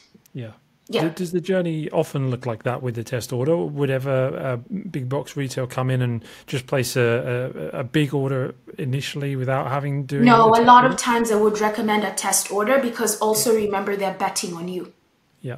Yeah. 0.88 1.06
Yeah. 1.06 1.10
Does 1.10 1.32
the 1.32 1.42
journey 1.42 1.90
often 1.90 2.30
look 2.30 2.46
like 2.46 2.64
that 2.64 2.84
with 2.84 2.96
the 2.96 3.04
test 3.04 3.34
order? 3.34 3.58
Would 3.58 3.90
ever 3.90 4.28
a 4.38 4.58
big 4.58 5.10
box 5.10 5.36
retail 5.36 5.66
come 5.66 5.90
in 5.90 6.02
and 6.02 6.24
just 6.46 6.68
place 6.68 6.96
a, 6.96 7.72
a, 7.74 7.80
a 7.80 7.84
big 7.84 8.14
order 8.14 8.54
initially 8.78 9.36
without 9.36 9.68
having 9.70 10.06
doing? 10.06 10.26
No, 10.26 10.50
a 10.50 10.62
lot 10.62 10.84
order? 10.84 10.94
of 10.94 11.00
times 11.00 11.32
I 11.32 11.36
would 11.36 11.60
recommend 11.60 12.04
a 12.04 12.12
test 12.14 12.52
order 12.52 12.80
because 12.80 13.18
also 13.20 13.56
remember 13.56 13.96
they're 13.96 14.14
betting 14.14 14.54
on 14.54 14.68
you. 14.68 14.94
Yeah. 15.42 15.58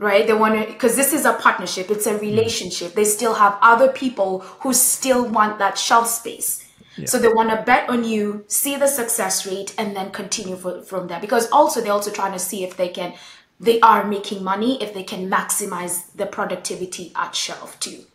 right? 0.00 0.26
They 0.26 0.32
want 0.32 0.54
to, 0.54 0.72
because 0.72 0.96
this 0.96 1.12
is 1.12 1.24
a 1.24 1.34
partnership, 1.34 1.90
it's 1.90 2.06
a 2.06 2.14
mm. 2.14 2.20
relationship. 2.20 2.94
They 2.94 3.04
still 3.04 3.34
have 3.34 3.58
other 3.60 3.88
people 3.92 4.40
who 4.60 4.72
still 4.72 5.28
want 5.28 5.58
that 5.58 5.78
shelf 5.78 6.08
space. 6.08 6.66
So 7.06 7.18
they 7.18 7.28
want 7.28 7.48
to 7.48 7.62
bet 7.62 7.88
on 7.88 8.04
you, 8.04 8.44
see 8.46 8.76
the 8.76 8.86
success 8.86 9.46
rate, 9.46 9.74
and 9.78 9.96
then 9.96 10.10
continue 10.10 10.54
for, 10.54 10.82
from 10.82 11.06
there. 11.08 11.18
Because 11.18 11.48
also 11.50 11.80
they're 11.80 11.92
also 11.92 12.10
trying 12.10 12.32
to 12.32 12.38
see 12.38 12.62
if 12.62 12.76
they 12.76 12.90
can, 12.90 13.14
they 13.60 13.78
are 13.80 14.06
making 14.06 14.42
money, 14.42 14.82
if 14.82 14.94
they 14.94 15.02
can 15.02 15.30
maximize 15.30 16.12
the 16.16 16.26
productivity 16.26 17.12
at 17.14 17.34
shelf 17.34 17.78
too. 17.78 18.06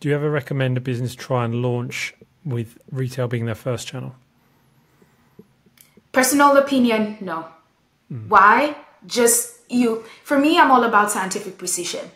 Do 0.00 0.08
you 0.08 0.14
ever 0.14 0.30
recommend 0.30 0.76
a 0.76 0.80
business 0.80 1.14
try 1.14 1.44
and 1.44 1.56
launch 1.56 2.14
with 2.44 2.78
retail 2.90 3.26
being 3.26 3.46
their 3.46 3.54
first 3.54 3.88
channel? 3.88 4.14
Personal 6.12 6.56
opinion, 6.56 7.18
no. 7.20 7.48
Hmm. 8.08 8.28
Why? 8.28 8.76
Just 9.06 9.60
you. 9.68 10.04
For 10.22 10.38
me, 10.38 10.58
I'm 10.58 10.70
all 10.70 10.84
about 10.84 11.10
scientific 11.10 11.58
precision. 11.58 12.10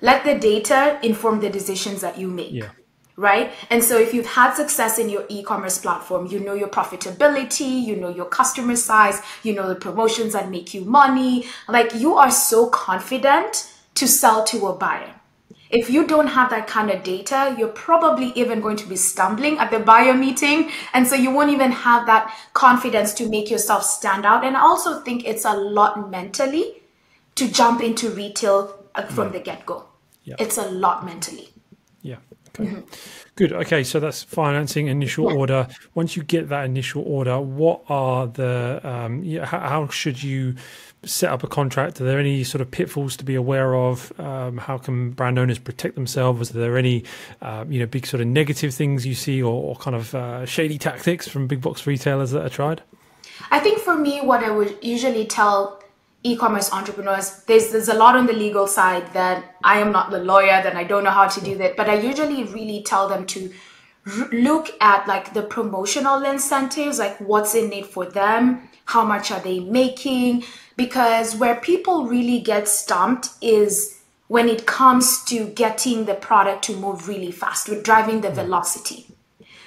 Let 0.00 0.24
the 0.24 0.38
data 0.38 0.98
inform 1.02 1.40
the 1.40 1.50
decisions 1.50 2.00
that 2.02 2.18
you 2.18 2.28
make. 2.28 2.52
Yeah. 2.52 2.70
Right? 3.16 3.52
And 3.68 3.84
so 3.84 3.98
if 3.98 4.14
you've 4.14 4.26
had 4.26 4.54
success 4.54 4.98
in 4.98 5.10
your 5.10 5.24
e-commerce 5.28 5.78
platform, 5.78 6.26
you 6.26 6.40
know 6.40 6.54
your 6.54 6.68
profitability, 6.68 7.84
you 7.84 7.96
know 7.96 8.08
your 8.08 8.24
customer 8.24 8.76
size, 8.76 9.20
you 9.42 9.52
know 9.52 9.68
the 9.68 9.74
promotions 9.74 10.32
that 10.32 10.50
make 10.50 10.72
you 10.72 10.84
money, 10.84 11.46
like 11.68 11.94
you 11.94 12.14
are 12.14 12.30
so 12.30 12.68
confident 12.70 13.70
to 13.94 14.08
sell 14.08 14.44
to 14.44 14.66
a 14.68 14.72
buyer. 14.74 15.14
If 15.70 15.88
you 15.88 16.04
don't 16.06 16.26
have 16.26 16.50
that 16.50 16.66
kind 16.66 16.90
of 16.90 17.04
data, 17.04 17.54
you're 17.56 17.68
probably 17.68 18.32
even 18.34 18.60
going 18.60 18.76
to 18.78 18.88
be 18.88 18.96
stumbling 18.96 19.58
at 19.58 19.70
the 19.70 19.78
buyer 19.78 20.14
meeting. 20.14 20.70
And 20.94 21.06
so 21.06 21.14
you 21.14 21.30
won't 21.30 21.50
even 21.52 21.70
have 21.70 22.06
that 22.06 22.34
confidence 22.54 23.14
to 23.14 23.28
make 23.28 23.50
yourself 23.50 23.84
stand 23.84 24.26
out. 24.26 24.44
And 24.44 24.56
I 24.56 24.62
also 24.62 25.00
think 25.02 25.24
it's 25.24 25.44
a 25.44 25.54
lot 25.54 26.10
mentally 26.10 26.82
to 27.36 27.48
jump 27.48 27.82
into 27.82 28.10
retail 28.10 28.84
uh, 28.96 29.02
from 29.02 29.30
the 29.30 29.38
get 29.38 29.64
go. 29.64 29.84
Yeah. 30.24 30.34
It's 30.40 30.58
a 30.58 30.68
lot 30.68 31.06
mentally. 31.06 31.50
Yeah. 32.62 32.70
Okay. 32.70 32.82
Good. 33.36 33.52
Okay. 33.52 33.84
So 33.84 34.00
that's 34.00 34.22
financing 34.22 34.88
initial 34.88 35.26
order. 35.26 35.68
Once 35.94 36.16
you 36.16 36.22
get 36.22 36.48
that 36.48 36.64
initial 36.64 37.02
order, 37.02 37.40
what 37.40 37.82
are 37.88 38.26
the 38.26 38.80
um, 38.84 39.22
yeah, 39.24 39.46
how, 39.46 39.60
how 39.60 39.88
should 39.88 40.22
you 40.22 40.56
set 41.04 41.30
up 41.30 41.42
a 41.42 41.46
contract? 41.46 42.00
Are 42.00 42.04
there 42.04 42.18
any 42.18 42.44
sort 42.44 42.60
of 42.60 42.70
pitfalls 42.70 43.16
to 43.16 43.24
be 43.24 43.34
aware 43.34 43.74
of? 43.74 44.12
Um, 44.20 44.58
how 44.58 44.78
can 44.78 45.10
brand 45.12 45.38
owners 45.38 45.58
protect 45.58 45.94
themselves? 45.94 46.50
Are 46.50 46.58
there 46.58 46.76
any 46.76 47.04
um, 47.40 47.72
you 47.72 47.80
know 47.80 47.86
big 47.86 48.06
sort 48.06 48.20
of 48.20 48.26
negative 48.26 48.74
things 48.74 49.06
you 49.06 49.14
see 49.14 49.42
or, 49.42 49.52
or 49.52 49.76
kind 49.76 49.96
of 49.96 50.14
uh, 50.14 50.44
shady 50.46 50.78
tactics 50.78 51.26
from 51.28 51.46
big 51.46 51.60
box 51.60 51.86
retailers 51.86 52.32
that 52.32 52.44
are 52.44 52.50
tried? 52.50 52.82
I 53.50 53.60
think 53.60 53.78
for 53.78 53.96
me, 53.96 54.20
what 54.20 54.44
I 54.44 54.50
would 54.50 54.76
usually 54.82 55.26
tell 55.26 55.79
e-commerce 56.22 56.72
entrepreneurs, 56.72 57.42
there's 57.44 57.70
there's 57.72 57.88
a 57.88 57.94
lot 57.94 58.16
on 58.16 58.26
the 58.26 58.32
legal 58.32 58.66
side 58.66 59.12
that 59.14 59.56
I 59.64 59.78
am 59.78 59.90
not 59.92 60.10
the 60.10 60.18
lawyer, 60.18 60.62
that 60.62 60.76
I 60.76 60.84
don't 60.84 61.04
know 61.04 61.10
how 61.10 61.28
to 61.28 61.40
do 61.40 61.56
that, 61.58 61.76
but 61.76 61.88
I 61.88 61.94
usually 61.94 62.44
really 62.44 62.82
tell 62.82 63.08
them 63.08 63.24
to 63.26 63.50
r- 64.06 64.28
look 64.30 64.70
at 64.80 65.06
like 65.06 65.32
the 65.32 65.42
promotional 65.42 66.22
incentives, 66.24 66.98
like 66.98 67.16
what's 67.18 67.54
in 67.54 67.72
it 67.72 67.86
for 67.86 68.04
them, 68.04 68.68
how 68.84 69.04
much 69.04 69.30
are 69.30 69.40
they 69.40 69.60
making, 69.60 70.44
because 70.76 71.36
where 71.36 71.56
people 71.56 72.06
really 72.06 72.40
get 72.40 72.68
stumped 72.68 73.30
is 73.40 74.00
when 74.28 74.48
it 74.48 74.66
comes 74.66 75.24
to 75.24 75.46
getting 75.48 76.04
the 76.04 76.14
product 76.14 76.64
to 76.64 76.76
move 76.76 77.08
really 77.08 77.32
fast, 77.32 77.68
with 77.68 77.82
driving 77.82 78.20
the 78.20 78.28
mm. 78.28 78.34
velocity. 78.34 79.06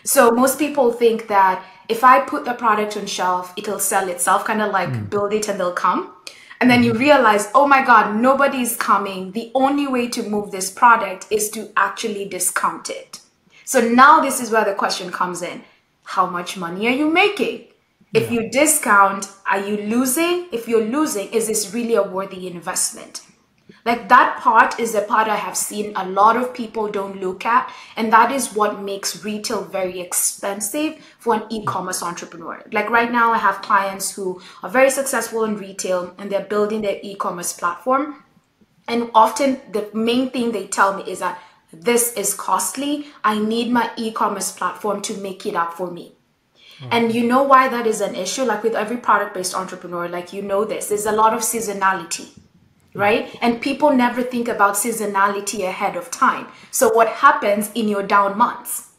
So 0.05 0.31
most 0.31 0.59
people 0.59 0.91
think 0.91 1.27
that 1.27 1.65
if 1.89 2.03
I 2.03 2.21
put 2.21 2.45
the 2.45 2.53
product 2.53 2.95
on 2.95 3.05
shelf, 3.05 3.53
it'll 3.57 3.79
sell 3.79 4.07
itself, 4.07 4.45
kind 4.45 4.61
of 4.61 4.71
like 4.71 4.89
mm. 4.89 5.09
build 5.09 5.33
it 5.33 5.49
and 5.49 5.59
they'll 5.59 5.73
come. 5.73 6.13
And 6.59 6.69
then 6.69 6.83
you 6.83 6.91
mm-hmm. 6.91 7.01
realize, 7.01 7.49
oh 7.53 7.67
my 7.67 7.83
God, 7.83 8.15
nobody's 8.15 8.75
coming. 8.75 9.31
The 9.31 9.51
only 9.53 9.87
way 9.87 10.07
to 10.09 10.23
move 10.23 10.51
this 10.51 10.71
product 10.71 11.27
is 11.29 11.49
to 11.51 11.71
actually 11.75 12.25
discount 12.25 12.89
it. 12.89 13.19
So 13.65 13.81
now 13.81 14.21
this 14.21 14.41
is 14.41 14.51
where 14.51 14.65
the 14.65 14.73
question 14.73 15.11
comes 15.11 15.41
in. 15.41 15.63
How 16.03 16.25
much 16.25 16.57
money 16.57 16.87
are 16.87 16.91
you 16.91 17.09
making? 17.09 17.65
If 18.13 18.31
you 18.31 18.49
discount, 18.49 19.27
are 19.49 19.59
you 19.59 19.77
losing? 19.77 20.47
If 20.51 20.67
you're 20.67 20.85
losing, 20.85 21.29
is 21.29 21.47
this 21.47 21.73
really 21.73 21.95
a 21.95 22.03
worthy 22.03 22.47
investment? 22.47 23.21
Like 23.85 24.07
that 24.09 24.39
part 24.39 24.79
is 24.79 24.95
a 24.95 25.01
part 25.01 25.27
I 25.27 25.35
have 25.35 25.57
seen 25.57 25.93
a 25.95 26.07
lot 26.07 26.37
of 26.37 26.53
people 26.53 26.87
don't 26.87 27.19
look 27.19 27.45
at, 27.45 27.71
and 27.97 28.13
that 28.13 28.31
is 28.31 28.53
what 28.53 28.81
makes 28.81 29.25
retail 29.25 29.63
very 29.63 29.99
expensive 29.99 30.95
for 31.19 31.35
an 31.35 31.41
mm. 31.41 31.51
e-commerce 31.51 32.01
entrepreneur. 32.01 32.63
Like 32.71 32.89
right 32.89 33.11
now, 33.11 33.33
I 33.33 33.39
have 33.39 33.61
clients 33.61 34.11
who 34.11 34.41
are 34.61 34.69
very 34.69 34.89
successful 34.89 35.43
in 35.43 35.57
retail 35.57 36.15
and 36.17 36.31
they're 36.31 36.45
building 36.45 36.81
their 36.81 36.99
e-commerce 37.01 37.51
platform. 37.51 38.23
And 38.87 39.11
often 39.13 39.59
the 39.71 39.89
main 39.93 40.29
thing 40.29 40.51
they 40.51 40.67
tell 40.67 40.95
me 40.95 41.03
is 41.09 41.19
that 41.19 41.41
this 41.73 42.13
is 42.13 42.33
costly. 42.33 43.07
I 43.23 43.39
need 43.39 43.71
my 43.71 43.91
e-commerce 43.97 44.51
platform 44.51 45.01
to 45.03 45.17
make 45.17 45.45
it 45.45 45.55
up 45.55 45.73
for 45.73 45.91
me. 45.91 46.13
Mm. 46.79 46.87
And 46.91 47.15
you 47.15 47.27
know 47.27 47.43
why 47.43 47.67
that 47.67 47.85
is 47.85 47.99
an 47.99 48.15
issue? 48.15 48.43
Like 48.43 48.63
with 48.63 48.75
every 48.75 48.97
product 48.97 49.33
based 49.33 49.55
entrepreneur, 49.55 50.07
like 50.07 50.31
you 50.31 50.41
know 50.41 50.63
this, 50.63 50.87
there's 50.87 51.05
a 51.05 51.11
lot 51.11 51.33
of 51.33 51.41
seasonality 51.41 52.29
right? 52.93 53.35
And 53.41 53.61
people 53.61 53.91
never 53.93 54.21
think 54.21 54.47
about 54.47 54.75
seasonality 54.75 55.67
ahead 55.67 55.95
of 55.95 56.11
time. 56.11 56.47
So, 56.71 56.93
what 56.93 57.07
happens 57.07 57.71
in 57.73 57.87
your 57.87 58.03
down 58.03 58.37
months? 58.37 58.89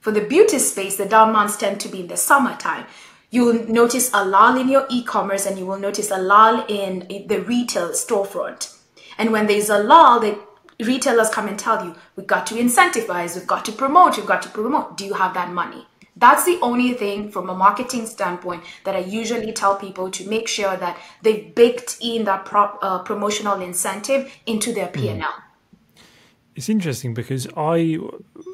For 0.00 0.12
the 0.12 0.20
beauty 0.20 0.58
space, 0.58 0.96
the 0.96 1.06
down 1.06 1.32
months 1.32 1.56
tend 1.56 1.80
to 1.80 1.88
be 1.88 2.00
in 2.00 2.06
the 2.06 2.16
summertime. 2.16 2.86
You'll 3.30 3.66
notice 3.68 4.10
a 4.14 4.24
lull 4.24 4.58
in 4.58 4.68
your 4.68 4.86
e 4.88 5.02
commerce 5.02 5.44
and 5.44 5.58
you 5.58 5.66
will 5.66 5.78
notice 5.78 6.10
a 6.10 6.16
lull 6.16 6.64
in 6.68 7.06
the 7.26 7.40
retail 7.40 7.90
storefront. 7.90 8.74
And 9.18 9.32
when 9.32 9.48
there's 9.48 9.68
a 9.68 9.78
lull, 9.78 10.20
the 10.20 10.38
retailers 10.80 11.28
come 11.28 11.48
and 11.48 11.58
tell 11.58 11.84
you, 11.84 11.94
we've 12.16 12.26
got 12.26 12.46
to 12.46 12.54
incentivize, 12.54 13.34
we've 13.34 13.46
got 13.46 13.64
to 13.66 13.72
promote, 13.72 14.16
we've 14.16 14.24
got 14.24 14.42
to 14.42 14.48
promote. 14.48 14.96
Do 14.96 15.04
you 15.04 15.14
have 15.14 15.34
that 15.34 15.50
money? 15.50 15.87
That's 16.18 16.44
the 16.44 16.58
only 16.60 16.94
thing 16.94 17.30
from 17.30 17.48
a 17.48 17.54
marketing 17.54 18.06
standpoint 18.06 18.64
that 18.84 18.96
I 18.96 19.00
usually 19.00 19.52
tell 19.52 19.76
people 19.76 20.10
to 20.10 20.28
make 20.28 20.48
sure 20.48 20.76
that 20.76 20.98
they've 21.22 21.54
baked 21.54 21.98
in 22.00 22.24
that 22.24 22.44
pro- 22.44 22.76
uh, 22.82 23.02
promotional 23.02 23.60
incentive 23.60 24.32
into 24.44 24.72
their 24.72 24.88
P&L. 24.88 25.34
It's 26.58 26.68
interesting 26.68 27.14
because 27.14 27.46
I, 27.56 28.00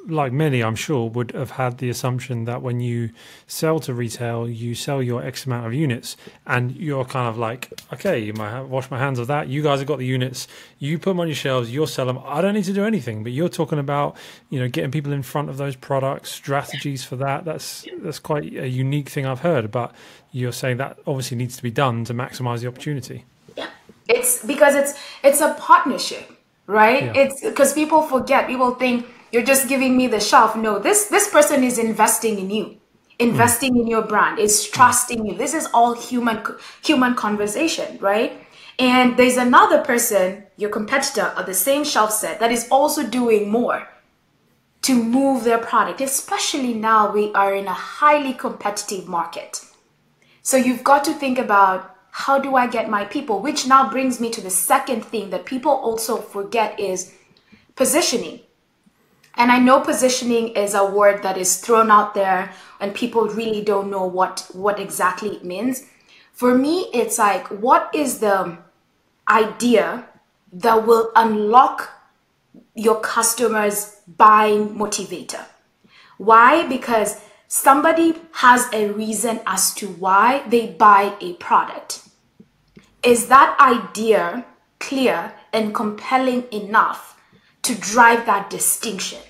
like 0.07 0.31
many, 0.31 0.63
I'm 0.63 0.75
sure, 0.75 1.09
would 1.09 1.33
have 1.33 1.53
had 1.53 1.79
the 1.79 1.89
assumption 1.89 2.45
that 2.45 2.61
when 2.61 2.79
you 2.81 3.09
sell 3.47 3.81
to 3.81 3.95
retail, 3.95 4.47
you 4.47 4.75
sell 4.75 5.03
your 5.03 5.25
X 5.25 5.47
amount 5.47 5.67
of 5.67 5.73
units, 5.73 6.15
and 6.47 6.77
you're 6.77 7.07
kind 7.07 7.27
of 7.27 7.39
like, 7.39 7.73
okay, 7.95 8.19
you 8.19 8.35
my 8.35 8.61
wash 8.61 8.91
my 8.91 8.99
hands 8.99 9.19
of 9.19 9.29
that. 9.29 9.49
You 9.49 9.63
guys 9.63 9.79
have 9.79 9.89
got 9.89 10.01
the 10.01 10.05
units. 10.05 10.47
You 10.79 10.99
put 10.99 11.13
them 11.13 11.21
on 11.21 11.29
your 11.29 11.35
shelves. 11.35 11.73
You'll 11.73 11.87
sell 11.87 12.05
them. 12.05 12.19
I 12.27 12.43
don't 12.43 12.53
need 12.53 12.67
to 12.67 12.75
do 12.75 12.85
anything. 12.85 13.23
But 13.23 13.33
you're 13.33 13.49
talking 13.49 13.79
about, 13.79 14.19
you 14.51 14.61
know, 14.61 14.69
getting 14.69 14.91
people 14.91 15.13
in 15.15 15.23
front 15.23 15.49
of 15.49 15.57
those 15.57 15.75
products, 15.75 16.31
strategies 16.31 17.05
for 17.05 17.17
that. 17.17 17.47
That's 17.47 17.87
that's 18.03 18.19
quite 18.19 18.45
a 18.55 18.69
unique 18.69 19.09
thing 19.09 19.25
I've 19.25 19.41
heard. 19.41 19.71
But 19.71 19.95
you're 20.31 20.53
saying 20.53 20.77
that 20.77 20.99
obviously 21.07 21.39
needs 21.39 21.57
to 21.57 21.63
be 21.63 21.71
done 21.71 22.05
to 22.05 22.13
maximize 22.13 22.61
the 22.61 22.69
opportunity. 22.69 23.25
Yeah. 23.57 23.69
It's 24.07 24.45
because 24.45 24.75
it's 24.75 24.93
it's 25.23 25.41
a 25.41 25.55
partnership, 25.55 26.31
right? 26.67 27.05
Yeah. 27.05 27.23
It's 27.23 27.41
because 27.43 27.73
people 27.73 28.03
forget. 28.03 28.47
People 28.47 28.73
think 28.73 29.07
you're 29.33 29.43
just 29.43 29.69
giving 29.69 29.97
me 29.97 30.07
the 30.07 30.21
shelf. 30.21 30.57
No, 30.57 30.79
this 30.79 31.07
this 31.07 31.29
person 31.29 31.65
is 31.65 31.79
investing 31.79 32.39
in 32.39 32.51
you, 32.51 32.77
investing 33.19 33.77
in 33.77 33.87
your 33.87 34.03
brand. 34.03 34.39
It's 34.39 34.67
mm. 34.67 34.73
trusting 34.73 35.27
you. 35.27 35.35
This 35.37 35.55
is 35.55 35.69
all 35.75 35.95
human 35.95 36.41
human 36.83 37.15
conversation, 37.15 37.99
right? 38.01 38.41
And 38.79 39.17
there's 39.17 39.37
another 39.37 39.83
person, 39.83 40.45
your 40.57 40.71
competitor, 40.71 41.33
of 41.37 41.47
the 41.47 41.55
same 41.55 41.85
shelf 41.85 42.11
set 42.13 42.41
that 42.41 42.51
is 42.51 42.67
also 42.71 43.07
doing 43.07 43.49
more 43.49 43.89
to 44.83 44.95
move 45.03 45.45
their 45.45 45.59
product. 45.59 46.01
Especially 46.01 46.75
now, 46.75 47.13
we 47.13 47.33
are 47.35 47.55
in 47.55 47.67
a 47.67 47.73
highly 47.73 48.33
competitive 48.33 49.07
market. 49.07 49.65
So 50.43 50.57
you've 50.57 50.85
got 50.85 51.05
to 51.05 51.13
think 51.15 51.39
about 51.39 51.94
how 52.17 52.39
do 52.39 52.55
I 52.55 52.69
get 52.69 52.89
my 52.89 53.05
people, 53.05 53.41
which 53.41 53.67
now 53.67 53.91
brings 53.91 54.21
me 54.21 54.31
to 54.31 54.41
the 54.41 54.49
second 54.49 55.05
thing 55.05 55.31
that 55.31 55.45
people 55.45 55.73
also 55.73 56.19
forget 56.19 56.79
is 56.79 57.13
positioning. 57.75 58.39
And 59.35 59.51
I 59.51 59.59
know 59.59 59.81
positioning 59.81 60.51
is 60.51 60.75
a 60.75 60.87
word 60.87 61.25
that 61.25 61.37
is 61.37 61.57
thrown 61.57 61.91
out 61.91 62.15
there 62.15 62.53
and 62.79 62.95
people 62.95 63.27
really 63.27 63.63
don't 63.63 63.91
know 63.91 64.07
what 64.07 64.49
what 64.53 64.79
exactly 64.79 65.31
it 65.31 65.45
means. 65.45 65.87
For 66.33 66.55
me, 66.55 66.89
it's 66.95 67.19
like 67.19 67.49
what 67.49 67.91
is 67.93 68.21
the 68.21 68.59
idea 69.29 70.07
that 70.53 70.87
will 70.87 71.11
unlock 71.17 71.91
your 72.77 73.01
customers 73.01 73.97
buying 74.07 74.77
motivator? 74.77 75.45
Why? 76.19 76.65
Because 76.69 77.21
somebody 77.49 78.15
has 78.35 78.73
a 78.73 78.93
reason 78.93 79.41
as 79.49 79.75
to 79.75 79.89
why 79.89 80.45
they 80.49 80.69
buy 80.69 81.17
a 81.21 81.33
product. 81.35 82.04
Is 83.05 83.29
that 83.29 83.57
idea 83.61 84.45
clear 84.89 85.33
and 85.53 85.75
compelling 85.75 86.45
enough 86.53 87.21
to 87.63 87.75
drive 87.75 88.27
that 88.27 88.51
distinction. 88.51 89.21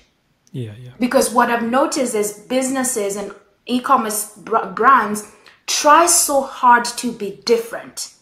Yeah, 0.51 0.73
yeah. 0.79 0.91
Because 0.99 1.33
what 1.33 1.49
I've 1.49 1.63
noticed 1.63 2.15
is 2.15 2.33
businesses 2.33 3.15
and 3.15 3.33
e-commerce 3.65 4.35
br- 4.37 4.65
brands 4.73 5.31
try 5.67 6.05
so 6.05 6.41
hard 6.41 6.85
to 6.85 7.11
be 7.11 7.41
different 7.45 8.13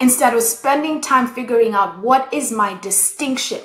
instead 0.00 0.34
of 0.34 0.42
spending 0.42 1.00
time 1.00 1.26
figuring 1.26 1.74
out 1.74 1.98
what 1.98 2.32
is 2.32 2.52
my 2.52 2.78
distinction 2.78 3.60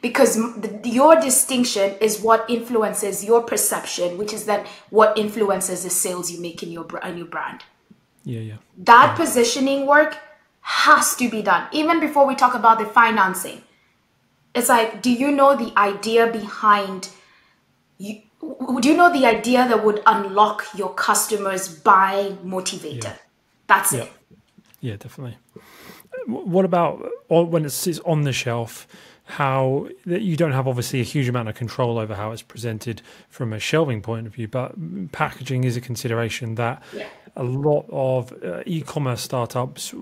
because 0.00 0.34
the, 0.34 0.80
your 0.84 1.20
distinction 1.20 1.94
is 2.00 2.22
what 2.22 2.48
influences 2.48 3.22
your 3.22 3.42
perception 3.42 4.16
which 4.16 4.32
is 4.32 4.46
then 4.46 4.64
what 4.88 5.18
influences 5.18 5.84
the 5.84 5.90
sales 5.90 6.30
you 6.30 6.40
make 6.40 6.62
in 6.62 6.72
your, 6.72 6.86
in 7.04 7.18
your 7.18 7.26
brand 7.26 7.62
yeah 8.24 8.40
yeah 8.40 8.56
that 8.78 9.08
yeah. 9.08 9.14
positioning 9.14 9.86
work 9.86 10.16
has 10.62 11.16
to 11.16 11.28
be 11.28 11.42
done 11.42 11.68
even 11.72 12.00
before 12.00 12.26
we 12.26 12.34
talk 12.34 12.54
about 12.54 12.78
the 12.78 12.86
financing. 12.86 13.62
It's 14.54 14.68
like 14.68 15.02
do 15.02 15.10
you 15.10 15.30
know 15.30 15.56
the 15.56 15.76
idea 15.78 16.30
behind 16.30 17.10
you 17.98 18.22
do 18.80 18.88
you 18.88 18.96
know 18.96 19.12
the 19.12 19.26
idea 19.26 19.68
that 19.68 19.84
would 19.84 20.02
unlock 20.06 20.64
your 20.76 20.92
customers 20.94 21.68
buy 21.68 22.34
motivator? 22.44 23.04
Yeah. 23.04 23.16
that's 23.66 23.92
yeah. 23.92 24.02
it. 24.02 24.12
Yeah. 24.80 24.96
Definitely. 24.96 25.38
What 26.26 26.64
about 26.64 27.08
uh, 27.30 27.42
when 27.42 27.64
it 27.64 27.70
sits 27.70 27.98
on 28.00 28.22
the 28.22 28.32
shelf 28.32 28.86
how 29.24 29.88
that 30.04 30.22
you 30.22 30.36
don't 30.36 30.52
have 30.52 30.68
obviously 30.68 31.00
a 31.00 31.04
huge 31.04 31.28
amount 31.28 31.48
of 31.48 31.54
control 31.54 31.98
over 31.98 32.14
how 32.14 32.32
it's 32.32 32.42
presented 32.42 33.00
from 33.28 33.52
a 33.52 33.58
shelving 33.58 34.02
point 34.02 34.26
of 34.26 34.34
view 34.34 34.48
but 34.48 34.74
packaging 35.12 35.64
is 35.64 35.76
a 35.76 35.80
consideration 35.80 36.56
that 36.56 36.82
yeah 36.92 37.06
a 37.36 37.42
lot 37.42 37.86
of 37.90 38.32
uh, 38.44 38.62
e-commerce 38.66 39.22
startups 39.22 39.94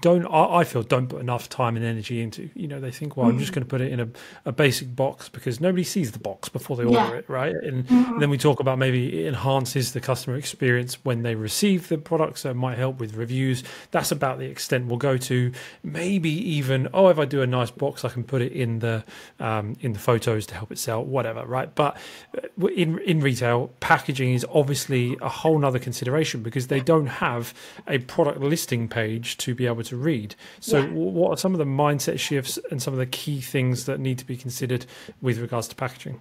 don't 0.00 0.26
I 0.26 0.64
feel 0.64 0.82
don't 0.82 1.08
put 1.08 1.20
enough 1.20 1.48
time 1.48 1.76
and 1.76 1.84
energy 1.84 2.20
into 2.20 2.48
you 2.54 2.68
know 2.68 2.80
they 2.80 2.90
think 2.90 3.16
well 3.16 3.26
mm-hmm. 3.26 3.36
I'm 3.36 3.40
just 3.40 3.52
mm. 3.52 3.56
going 3.56 3.64
to 3.64 3.68
put 3.68 3.80
it 3.80 3.92
in 3.92 4.00
a, 4.00 4.08
a 4.44 4.52
basic 4.52 4.94
box 4.94 5.28
because 5.28 5.60
nobody 5.60 5.82
sees 5.82 6.12
the 6.12 6.18
box 6.18 6.48
before 6.48 6.76
they 6.76 6.84
order 6.84 6.96
yeah. 6.96 7.12
it 7.14 7.28
right 7.28 7.54
and 7.54 7.86
mm-hmm. 7.86 8.18
then 8.18 8.30
we 8.30 8.38
talk 8.38 8.60
about 8.60 8.78
maybe 8.78 9.24
it 9.24 9.28
enhances 9.28 9.92
the 9.92 10.00
customer 10.00 10.36
experience 10.36 11.04
when 11.04 11.22
they 11.22 11.34
receive 11.34 11.88
the 11.88 11.98
product 11.98 12.38
so 12.38 12.50
it 12.50 12.54
might 12.54 12.78
help 12.78 13.00
with 13.00 13.14
reviews 13.14 13.64
that's 13.90 14.12
about 14.12 14.38
the 14.38 14.46
extent 14.46 14.86
we'll 14.86 14.96
go 14.96 15.16
to 15.16 15.50
maybe 15.82 16.30
even 16.30 16.88
oh 16.94 17.08
if 17.08 17.18
I 17.18 17.24
do 17.24 17.42
a 17.42 17.46
nice 17.46 17.70
box 17.70 18.04
I 18.04 18.10
can 18.10 18.22
put 18.22 18.42
it 18.42 18.52
in 18.52 18.78
the 18.78 19.04
um, 19.40 19.76
in 19.80 19.92
the 19.92 19.98
photos 19.98 20.46
to 20.46 20.54
help 20.54 20.70
it 20.70 20.78
sell 20.78 21.04
whatever 21.04 21.44
right 21.44 21.74
but 21.74 21.96
uh, 22.36 22.66
in 22.66 22.98
in 23.00 23.20
retail 23.20 23.72
packaging 23.80 24.34
is 24.34 24.46
obviously 24.52 25.16
a 25.20 25.28
whole 25.28 25.58
nother 25.58 25.78
consideration 25.78 26.42
because 26.42 26.59
because 26.60 26.68
they 26.68 26.80
don't 26.80 27.06
have 27.06 27.54
a 27.88 27.98
product 27.98 28.40
listing 28.40 28.86
page 28.86 29.38
to 29.38 29.54
be 29.54 29.66
able 29.66 29.82
to 29.82 29.96
read. 29.96 30.34
So, 30.60 30.80
yeah. 30.80 30.88
what 30.88 31.30
are 31.30 31.36
some 31.38 31.54
of 31.54 31.58
the 31.58 31.64
mindset 31.64 32.18
shifts 32.18 32.58
and 32.70 32.82
some 32.82 32.92
of 32.92 32.98
the 32.98 33.06
key 33.06 33.40
things 33.40 33.86
that 33.86 33.98
need 33.98 34.18
to 34.18 34.26
be 34.26 34.36
considered 34.36 34.84
with 35.22 35.38
regards 35.38 35.68
to 35.68 35.74
packaging? 35.74 36.20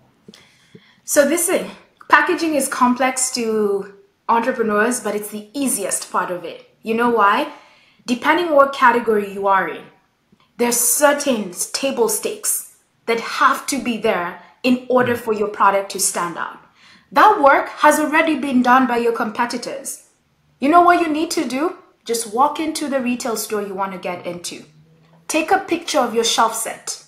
So, 1.03 1.27
this 1.27 1.49
is, 1.49 1.67
packaging 2.07 2.55
is 2.55 2.69
complex 2.69 3.31
to 3.31 3.93
entrepreneurs, 4.29 5.01
but 5.01 5.13
it's 5.15 5.31
the 5.31 5.49
easiest 5.53 6.09
part 6.09 6.31
of 6.31 6.45
it. 6.45 6.69
You 6.83 6.93
know 6.93 7.09
why? 7.09 7.51
Depending 8.05 8.55
what 8.55 8.73
category 8.73 9.33
you 9.33 9.47
are 9.47 9.67
in, 9.67 9.83
there's 10.57 10.77
certain 10.77 11.51
table 11.73 12.07
stakes 12.07 12.77
that 13.07 13.19
have 13.19 13.67
to 13.67 13.83
be 13.83 13.97
there 13.97 14.41
in 14.63 14.85
order 14.89 15.15
mm. 15.15 15.19
for 15.19 15.33
your 15.33 15.49
product 15.49 15.91
to 15.91 15.99
stand 15.99 16.37
out. 16.37 16.59
That 17.11 17.41
work 17.41 17.69
has 17.83 17.99
already 17.99 18.37
been 18.37 18.61
done 18.61 18.85
by 18.85 18.97
your 18.97 19.13
competitors. 19.13 20.08
You 20.59 20.67
know 20.67 20.81
what 20.81 20.99
you 20.99 21.07
need 21.07 21.31
to 21.31 21.47
do? 21.47 21.77
Just 22.03 22.33
walk 22.33 22.59
into 22.59 22.89
the 22.89 22.99
retail 22.99 23.37
store 23.37 23.61
you 23.61 23.73
want 23.73 23.93
to 23.93 23.97
get 23.97 24.25
into. 24.25 24.63
Take 25.27 25.51
a 25.51 25.59
picture 25.59 25.99
of 25.99 26.13
your 26.13 26.23
shelf 26.23 26.53
set 26.53 27.05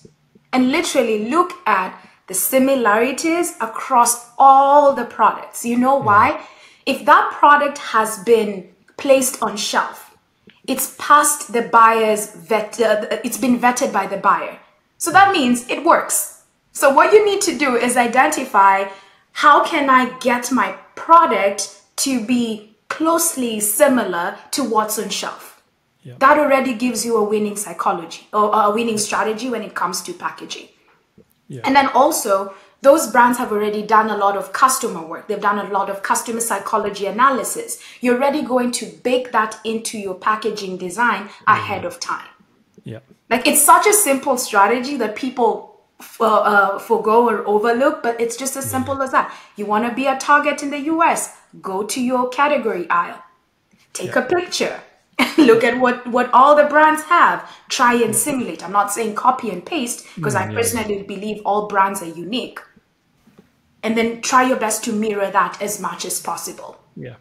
and 0.52 0.70
literally 0.70 1.28
look 1.28 1.52
at 1.66 1.98
the 2.28 2.34
similarities 2.34 3.54
across 3.60 4.30
all 4.38 4.94
the 4.94 5.04
products. 5.04 5.66
You 5.66 5.76
know 5.76 5.96
why? 5.96 6.42
If 6.86 7.04
that 7.04 7.32
product 7.32 7.78
has 7.78 8.22
been 8.24 8.72
placed 8.96 9.42
on 9.42 9.56
shelf, 9.56 10.16
it's 10.66 10.94
past 10.98 11.52
the 11.52 11.62
buyer's 11.62 12.34
vet, 12.34 12.80
uh, 12.80 13.18
it's 13.24 13.38
been 13.38 13.58
vetted 13.58 13.92
by 13.92 14.06
the 14.06 14.16
buyer. 14.16 14.58
So 14.96 15.10
that 15.10 15.32
means 15.32 15.68
it 15.68 15.84
works. 15.84 16.44
So 16.72 16.94
what 16.94 17.12
you 17.12 17.24
need 17.24 17.42
to 17.42 17.58
do 17.58 17.76
is 17.76 17.96
identify 17.96 18.88
how 19.32 19.64
can 19.64 19.90
I 19.90 20.16
get 20.20 20.52
my 20.52 20.72
product 20.94 21.82
to 21.96 22.24
be 22.24 22.71
closely 22.92 23.58
similar 23.60 24.36
to 24.50 24.62
what's 24.62 24.98
on 24.98 25.08
shelf. 25.08 25.62
Yeah. 26.02 26.14
That 26.18 26.36
already 26.38 26.74
gives 26.74 27.06
you 27.06 27.16
a 27.16 27.24
winning 27.24 27.56
psychology 27.56 28.26
or 28.32 28.50
a 28.52 28.70
winning 28.70 28.98
strategy 28.98 29.48
when 29.48 29.62
it 29.62 29.74
comes 29.74 30.02
to 30.02 30.12
packaging. 30.12 30.68
Yeah. 31.48 31.62
And 31.64 31.74
then 31.76 31.88
also, 31.94 32.54
those 32.82 33.10
brands 33.10 33.38
have 33.38 33.52
already 33.52 33.82
done 33.82 34.10
a 34.10 34.16
lot 34.16 34.36
of 34.36 34.52
customer 34.52 35.02
work. 35.06 35.28
They've 35.28 35.40
done 35.40 35.60
a 35.66 35.70
lot 35.72 35.88
of 35.88 36.02
customer 36.02 36.40
psychology 36.40 37.06
analysis. 37.06 37.80
You're 38.00 38.16
already 38.16 38.42
going 38.42 38.72
to 38.72 38.86
bake 38.86 39.32
that 39.32 39.58
into 39.64 39.96
your 39.98 40.14
packaging 40.14 40.76
design 40.76 41.30
ahead 41.46 41.84
of 41.84 42.00
time. 42.00 42.28
Yeah. 42.84 42.98
Like 43.30 43.46
it's 43.46 43.62
such 43.62 43.86
a 43.86 43.92
simple 43.92 44.36
strategy 44.36 44.96
that 44.96 45.14
people 45.14 45.72
uh, 46.20 46.24
uh, 46.24 46.78
forego 46.78 47.28
or 47.28 47.46
overlook, 47.46 48.02
but 48.02 48.20
it's 48.20 48.36
just 48.36 48.56
as 48.56 48.68
simple 48.68 49.00
as 49.02 49.12
that. 49.12 49.32
You 49.56 49.66
want 49.66 49.88
to 49.88 49.94
be 49.94 50.06
a 50.06 50.18
target 50.18 50.62
in 50.62 50.70
the 50.70 50.80
US, 50.94 51.36
go 51.60 51.82
to 51.84 52.00
your 52.00 52.28
category 52.28 52.88
aisle, 52.88 53.22
take 53.92 54.14
yeah. 54.14 54.24
a 54.24 54.26
picture, 54.26 54.80
look 55.38 55.64
at 55.64 55.78
what 55.78 56.06
what 56.06 56.30
all 56.32 56.56
the 56.56 56.64
brands 56.64 57.02
have. 57.04 57.50
Try 57.68 57.94
and 57.94 58.14
simulate. 58.14 58.64
I'm 58.64 58.72
not 58.72 58.92
saying 58.92 59.14
copy 59.14 59.50
and 59.50 59.64
paste 59.64 60.06
because 60.14 60.34
mm, 60.34 60.48
I 60.48 60.54
personally 60.54 61.02
believe 61.02 61.42
all 61.44 61.68
brands 61.68 62.02
are 62.02 62.08
unique. 62.08 62.60
And 63.84 63.96
then 63.96 64.20
try 64.20 64.44
your 64.44 64.58
best 64.58 64.84
to 64.84 64.92
mirror 64.92 65.28
that 65.30 65.60
as 65.60 65.80
much 65.80 66.04
as 66.04 66.20
possible. 66.20 66.78
Yeah. 66.94 67.16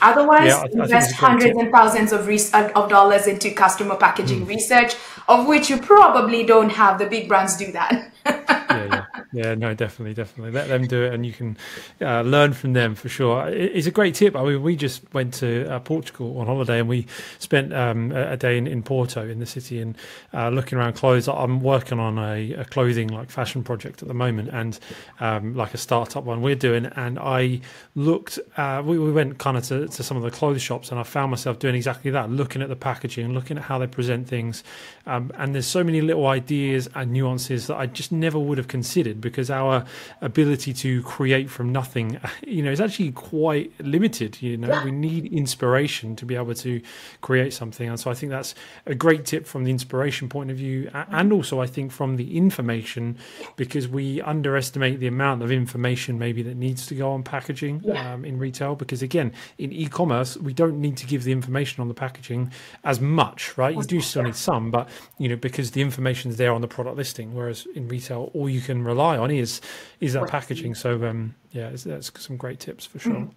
Otherwise, 0.00 0.48
yeah, 0.48 0.62
I, 0.62 0.82
invest 0.82 1.14
hundreds 1.14 1.58
and 1.58 1.70
thousands 1.70 2.12
of, 2.12 2.26
re- 2.26 2.70
of 2.74 2.88
dollars 2.88 3.26
into 3.26 3.50
customer 3.50 3.96
packaging 3.96 4.46
mm. 4.46 4.48
research, 4.48 4.94
of 5.28 5.46
which 5.46 5.70
you 5.70 5.78
probably 5.78 6.44
don't 6.44 6.70
have. 6.70 6.98
The 6.98 7.06
big 7.06 7.28
brands 7.28 7.56
do 7.56 7.72
that. 7.72 8.12
yeah, 8.26 8.44
yeah. 8.70 9.04
Yeah, 9.34 9.56
no, 9.56 9.74
definitely, 9.74 10.14
definitely. 10.14 10.52
Let 10.52 10.68
them 10.68 10.86
do 10.86 11.02
it, 11.02 11.12
and 11.12 11.26
you 11.26 11.32
can 11.32 11.56
uh, 12.00 12.20
learn 12.20 12.52
from 12.52 12.72
them 12.72 12.94
for 12.94 13.08
sure. 13.08 13.48
It's 13.48 13.88
a 13.88 13.90
great 13.90 14.14
tip. 14.14 14.36
I 14.36 14.44
mean, 14.44 14.62
we 14.62 14.76
just 14.76 15.12
went 15.12 15.34
to 15.34 15.68
uh, 15.68 15.80
Portugal 15.80 16.38
on 16.38 16.46
holiday, 16.46 16.78
and 16.78 16.88
we 16.88 17.08
spent 17.40 17.74
um, 17.74 18.12
a 18.12 18.36
day 18.36 18.56
in, 18.56 18.68
in, 18.68 18.84
Porto, 18.84 19.28
in 19.28 19.40
the 19.40 19.46
city, 19.46 19.80
and 19.80 19.96
uh, 20.32 20.50
looking 20.50 20.78
around 20.78 20.92
clothes. 20.92 21.26
I'm 21.26 21.60
working 21.60 21.98
on 21.98 22.16
a, 22.16 22.52
a, 22.52 22.64
clothing 22.64 23.08
like 23.08 23.28
fashion 23.28 23.64
project 23.64 24.02
at 24.02 24.08
the 24.08 24.14
moment, 24.14 24.50
and 24.52 24.78
um, 25.18 25.56
like 25.56 25.74
a 25.74 25.78
startup 25.78 26.22
one 26.22 26.40
we're 26.40 26.54
doing. 26.54 26.86
And 26.86 27.18
I 27.18 27.60
looked, 27.96 28.38
uh, 28.56 28.84
we, 28.86 29.00
we 29.00 29.10
went 29.10 29.38
kind 29.38 29.56
of 29.56 29.64
to, 29.64 29.88
to 29.88 30.02
some 30.04 30.16
of 30.16 30.22
the 30.22 30.30
clothes 30.30 30.62
shops, 30.62 30.92
and 30.92 31.00
I 31.00 31.02
found 31.02 31.32
myself 31.32 31.58
doing 31.58 31.74
exactly 31.74 32.12
that, 32.12 32.30
looking 32.30 32.62
at 32.62 32.68
the 32.68 32.76
packaging, 32.76 33.34
looking 33.34 33.58
at 33.58 33.64
how 33.64 33.78
they 33.78 33.88
present 33.88 34.28
things. 34.28 34.62
Um, 35.06 35.32
and 35.36 35.56
there's 35.56 35.66
so 35.66 35.82
many 35.82 36.00
little 36.00 36.28
ideas 36.28 36.88
and 36.94 37.12
nuances 37.12 37.66
that 37.66 37.76
I 37.76 37.86
just 37.86 38.12
never 38.20 38.38
would 38.38 38.58
have 38.58 38.68
considered 38.68 39.20
because 39.20 39.50
our 39.50 39.84
ability 40.20 40.72
to 40.74 41.02
create 41.02 41.50
from 41.50 41.72
nothing, 41.72 42.20
you 42.46 42.62
know, 42.62 42.70
is 42.70 42.80
actually 42.80 43.12
quite 43.12 43.72
limited. 43.80 44.40
You 44.42 44.56
know, 44.56 44.82
we 44.84 44.90
need 44.90 45.26
inspiration 45.32 46.16
to 46.16 46.26
be 46.26 46.36
able 46.36 46.54
to 46.54 46.80
create 47.20 47.52
something, 47.52 47.88
and 47.88 47.98
so 47.98 48.10
I 48.10 48.14
think 48.14 48.30
that's 48.30 48.54
a 48.86 48.94
great 48.94 49.24
tip 49.24 49.46
from 49.46 49.64
the 49.64 49.70
inspiration 49.70 50.28
point 50.28 50.50
of 50.50 50.56
view, 50.56 50.90
and 50.92 51.32
also 51.32 51.60
I 51.60 51.66
think 51.66 51.92
from 51.92 52.16
the 52.16 52.36
information, 52.36 53.18
because 53.56 53.88
we 53.88 54.20
underestimate 54.22 55.00
the 55.00 55.06
amount 55.06 55.42
of 55.42 55.50
information 55.50 56.18
maybe 56.18 56.42
that 56.42 56.56
needs 56.56 56.86
to 56.86 56.94
go 56.94 57.12
on 57.12 57.22
packaging 57.22 57.82
yeah. 57.84 58.14
um, 58.14 58.24
in 58.24 58.38
retail. 58.38 58.74
Because 58.74 59.02
again, 59.02 59.32
in 59.58 59.72
e-commerce, 59.72 60.36
we 60.36 60.52
don't 60.52 60.80
need 60.80 60.96
to 60.98 61.06
give 61.06 61.24
the 61.24 61.32
information 61.32 61.80
on 61.80 61.88
the 61.88 61.94
packaging 61.94 62.52
as 62.84 63.00
much, 63.00 63.56
right? 63.56 63.74
You 63.74 63.82
do 63.82 64.00
still 64.00 64.22
need 64.22 64.36
some, 64.36 64.70
but 64.70 64.88
you 65.18 65.28
know, 65.28 65.36
because 65.36 65.72
the 65.72 65.80
information 65.80 66.30
is 66.30 66.36
there 66.36 66.52
on 66.52 66.60
the 66.60 66.68
product 66.68 66.96
listing, 66.96 67.34
whereas 67.34 67.66
in 67.74 67.88
retail, 67.88 68.03
all 68.10 68.48
you 68.48 68.60
can 68.60 68.84
rely 68.84 69.16
on 69.16 69.30
is 69.30 69.60
is 70.00 70.14
that 70.14 70.28
packaging. 70.28 70.74
So 70.74 71.04
um, 71.06 71.34
yeah, 71.52 71.70
that's 71.70 72.10
some 72.20 72.36
great 72.36 72.60
tips 72.60 72.86
for 72.86 72.98
sure. 72.98 73.12
Mm. 73.12 73.30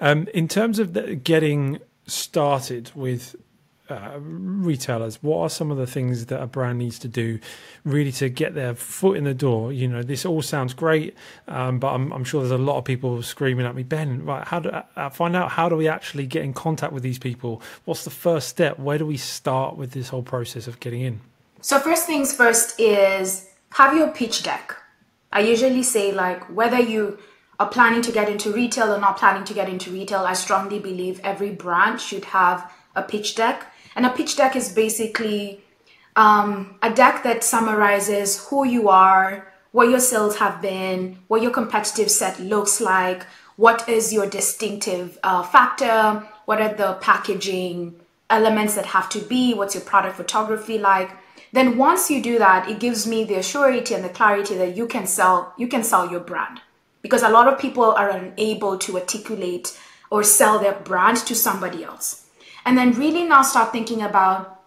Um, 0.00 0.28
in 0.34 0.48
terms 0.48 0.78
of 0.78 0.94
the, 0.94 1.14
getting 1.14 1.78
started 2.06 2.90
with 2.94 3.36
uh, 3.88 4.18
retailers, 4.20 5.22
what 5.22 5.40
are 5.42 5.50
some 5.50 5.70
of 5.70 5.76
the 5.76 5.86
things 5.86 6.26
that 6.26 6.40
a 6.40 6.46
brand 6.46 6.78
needs 6.78 6.98
to 7.00 7.08
do 7.08 7.38
really 7.84 8.12
to 8.12 8.28
get 8.28 8.54
their 8.54 8.74
foot 8.74 9.16
in 9.16 9.24
the 9.24 9.34
door? 9.34 9.72
You 9.72 9.88
know, 9.88 10.02
this 10.02 10.24
all 10.24 10.42
sounds 10.42 10.74
great, 10.74 11.14
um, 11.46 11.78
but 11.78 11.92
I'm, 11.92 12.12
I'm, 12.12 12.24
sure 12.24 12.40
there's 12.40 12.50
a 12.50 12.58
lot 12.58 12.78
of 12.78 12.84
people 12.84 13.22
screaming 13.22 13.66
at 13.66 13.74
me, 13.74 13.82
Ben, 13.82 14.24
right? 14.24 14.46
How 14.46 14.60
do 14.60 14.70
uh, 14.70 15.10
find 15.10 15.36
out 15.36 15.52
how 15.52 15.68
do 15.68 15.76
we 15.76 15.88
actually 15.88 16.26
get 16.26 16.42
in 16.42 16.52
contact 16.52 16.92
with 16.92 17.02
these 17.02 17.18
people? 17.18 17.62
What's 17.84 18.04
the 18.04 18.10
first 18.10 18.48
step? 18.48 18.78
Where 18.78 18.98
do 18.98 19.06
we 19.06 19.16
start 19.16 19.76
with 19.76 19.92
this 19.92 20.08
whole 20.08 20.22
process 20.22 20.66
of 20.66 20.80
getting 20.80 21.02
in? 21.02 21.20
So 21.62 21.78
first 21.78 22.08
things 22.08 22.34
first 22.34 22.78
is 22.80 23.48
have 23.74 23.96
your 23.96 24.08
pitch 24.08 24.42
deck. 24.42 24.76
I 25.32 25.40
usually 25.42 25.84
say 25.84 26.10
like 26.10 26.42
whether 26.52 26.80
you 26.80 27.20
are 27.60 27.68
planning 27.68 28.02
to 28.02 28.10
get 28.10 28.28
into 28.28 28.52
retail 28.52 28.92
or 28.92 28.98
not 28.98 29.16
planning 29.16 29.44
to 29.44 29.54
get 29.54 29.68
into 29.68 29.92
retail, 29.92 30.22
I 30.22 30.32
strongly 30.32 30.80
believe 30.80 31.20
every 31.22 31.50
brand 31.50 32.00
should 32.00 32.24
have 32.26 32.68
a 32.96 33.02
pitch 33.02 33.36
deck. 33.36 33.72
And 33.94 34.04
a 34.04 34.10
pitch 34.10 34.36
deck 34.36 34.56
is 34.56 34.72
basically 34.72 35.62
um, 36.16 36.78
a 36.82 36.92
deck 36.92 37.22
that 37.22 37.44
summarizes 37.44 38.48
who 38.48 38.66
you 38.66 38.88
are, 38.88 39.46
what 39.70 39.88
your 39.88 40.00
sales 40.00 40.38
have 40.38 40.60
been, 40.60 41.20
what 41.28 41.42
your 41.42 41.52
competitive 41.52 42.10
set 42.10 42.40
looks 42.40 42.80
like, 42.80 43.24
what 43.54 43.88
is 43.88 44.12
your 44.12 44.26
distinctive 44.26 45.16
uh, 45.22 45.44
factor, 45.44 46.26
what 46.46 46.60
are 46.60 46.74
the 46.74 46.94
packaging 46.94 47.94
elements 48.30 48.74
that 48.74 48.86
have 48.86 49.08
to 49.10 49.20
be, 49.20 49.54
what's 49.54 49.76
your 49.76 49.84
product 49.84 50.16
photography 50.16 50.76
like. 50.76 51.12
Then 51.52 51.76
once 51.76 52.10
you 52.10 52.22
do 52.22 52.38
that, 52.38 52.68
it 52.68 52.80
gives 52.80 53.06
me 53.06 53.24
the 53.24 53.42
surety 53.42 53.94
and 53.94 54.02
the 54.02 54.08
clarity 54.08 54.54
that 54.56 54.76
you 54.76 54.86
can 54.86 55.06
sell, 55.06 55.52
you 55.58 55.68
can 55.68 55.84
sell 55.84 56.10
your 56.10 56.20
brand 56.20 56.60
because 57.02 57.22
a 57.22 57.28
lot 57.28 57.46
of 57.46 57.58
people 57.58 57.84
are 57.84 58.08
unable 58.08 58.78
to 58.78 58.96
articulate 58.96 59.78
or 60.10 60.22
sell 60.22 60.58
their 60.58 60.72
brand 60.72 61.18
to 61.18 61.34
somebody 61.34 61.84
else. 61.84 62.26
And 62.64 62.78
then 62.78 62.92
really 62.92 63.24
now 63.24 63.42
start 63.42 63.72
thinking 63.72 64.02
about 64.02 64.62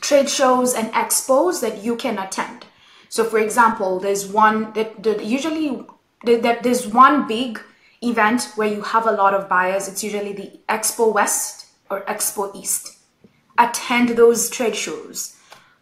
trade 0.00 0.30
shows 0.30 0.74
and 0.74 0.92
expos 0.92 1.60
that 1.60 1.82
you 1.84 1.96
can 1.96 2.18
attend. 2.18 2.64
So 3.08 3.24
for 3.24 3.38
example, 3.38 4.00
there's 4.00 4.26
one 4.26 4.72
that, 4.72 5.02
that 5.02 5.24
usually 5.24 5.84
that 6.24 6.62
there's 6.62 6.86
one 6.86 7.28
big 7.28 7.60
event 8.02 8.52
where 8.56 8.72
you 8.72 8.80
have 8.80 9.06
a 9.06 9.12
lot 9.12 9.34
of 9.34 9.48
buyers. 9.48 9.86
It's 9.86 10.02
usually 10.02 10.32
the 10.32 10.60
Expo 10.68 11.12
West 11.12 11.66
or 11.90 12.02
Expo 12.02 12.54
East. 12.54 12.98
Attend 13.58 14.10
those 14.10 14.50
trade 14.50 14.76
shows 14.76 15.36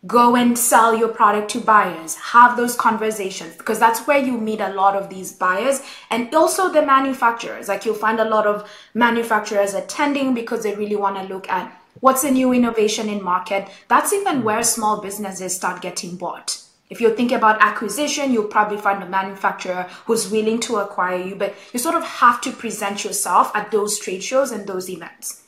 go 0.06 0.36
and 0.36 0.58
sell 0.58 0.96
your 0.96 1.08
product 1.08 1.50
to 1.52 1.60
buyers. 1.60 2.14
Have 2.16 2.56
those 2.56 2.76
conversations 2.76 3.56
because 3.56 3.78
that's 3.78 4.06
where 4.06 4.18
you 4.18 4.36
meet 4.38 4.60
a 4.60 4.72
lot 4.72 4.96
of 4.96 5.08
these 5.08 5.32
buyers 5.32 5.82
and 6.10 6.34
also 6.34 6.70
the 6.72 6.84
manufacturers. 6.84 7.68
Like 7.68 7.84
you'll 7.84 7.94
find 7.94 8.20
a 8.20 8.28
lot 8.28 8.46
of 8.46 8.68
manufacturers 8.92 9.74
attending 9.74 10.34
because 10.34 10.62
they 10.62 10.74
really 10.74 10.96
want 10.96 11.16
to 11.16 11.34
look 11.34 11.48
at 11.48 11.72
what's 12.00 12.24
a 12.24 12.30
new 12.30 12.52
innovation 12.52 13.08
in 13.08 13.22
market. 13.22 13.68
That's 13.88 14.12
even 14.12 14.42
where 14.42 14.62
small 14.62 15.00
businesses 15.00 15.56
start 15.56 15.80
getting 15.80 16.16
bought. 16.16 16.60
If 16.90 17.00
you 17.00 17.14
think 17.14 17.32
about 17.32 17.62
acquisition, 17.62 18.30
you'll 18.32 18.44
probably 18.44 18.76
find 18.76 19.02
a 19.02 19.08
manufacturer 19.08 19.88
who's 20.04 20.30
willing 20.30 20.60
to 20.60 20.76
acquire 20.76 21.16
you, 21.16 21.34
but 21.34 21.54
you 21.72 21.78
sort 21.78 21.94
of 21.94 22.04
have 22.04 22.42
to 22.42 22.52
present 22.52 23.04
yourself 23.04 23.50
at 23.56 23.70
those 23.70 23.98
trade 23.98 24.22
shows 24.22 24.52
and 24.52 24.66
those 24.66 24.90
events. 24.90 25.43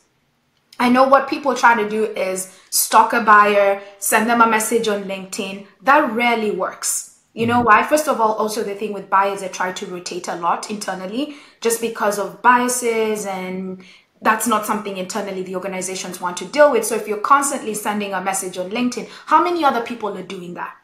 I 0.78 0.88
know 0.88 1.08
what 1.08 1.28
people 1.28 1.54
try 1.54 1.80
to 1.82 1.88
do 1.88 2.04
is 2.04 2.54
stalk 2.70 3.12
a 3.12 3.22
buyer, 3.22 3.80
send 3.98 4.28
them 4.28 4.40
a 4.40 4.46
message 4.46 4.88
on 4.88 5.04
LinkedIn. 5.04 5.66
That 5.82 6.12
rarely 6.12 6.50
works. 6.50 7.18
You 7.32 7.46
know 7.46 7.58
mm-hmm. 7.58 7.66
why? 7.66 7.82
First 7.82 8.08
of 8.08 8.20
all, 8.20 8.32
also 8.34 8.62
the 8.62 8.74
thing 8.74 8.92
with 8.92 9.10
buyers, 9.10 9.40
they 9.40 9.48
try 9.48 9.72
to 9.72 9.86
rotate 9.86 10.28
a 10.28 10.36
lot 10.36 10.70
internally 10.70 11.36
just 11.60 11.80
because 11.80 12.18
of 12.18 12.42
biases 12.42 13.26
and 13.26 13.84
that's 14.22 14.46
not 14.46 14.64
something 14.64 14.96
internally 14.96 15.42
the 15.42 15.54
organizations 15.54 16.20
want 16.20 16.38
to 16.38 16.46
deal 16.46 16.72
with. 16.72 16.84
So 16.84 16.94
if 16.94 17.06
you're 17.06 17.18
constantly 17.18 17.74
sending 17.74 18.14
a 18.14 18.20
message 18.20 18.56
on 18.56 18.70
LinkedIn, 18.70 19.08
how 19.26 19.44
many 19.44 19.64
other 19.64 19.82
people 19.82 20.16
are 20.16 20.22
doing 20.22 20.54
that? 20.54 20.74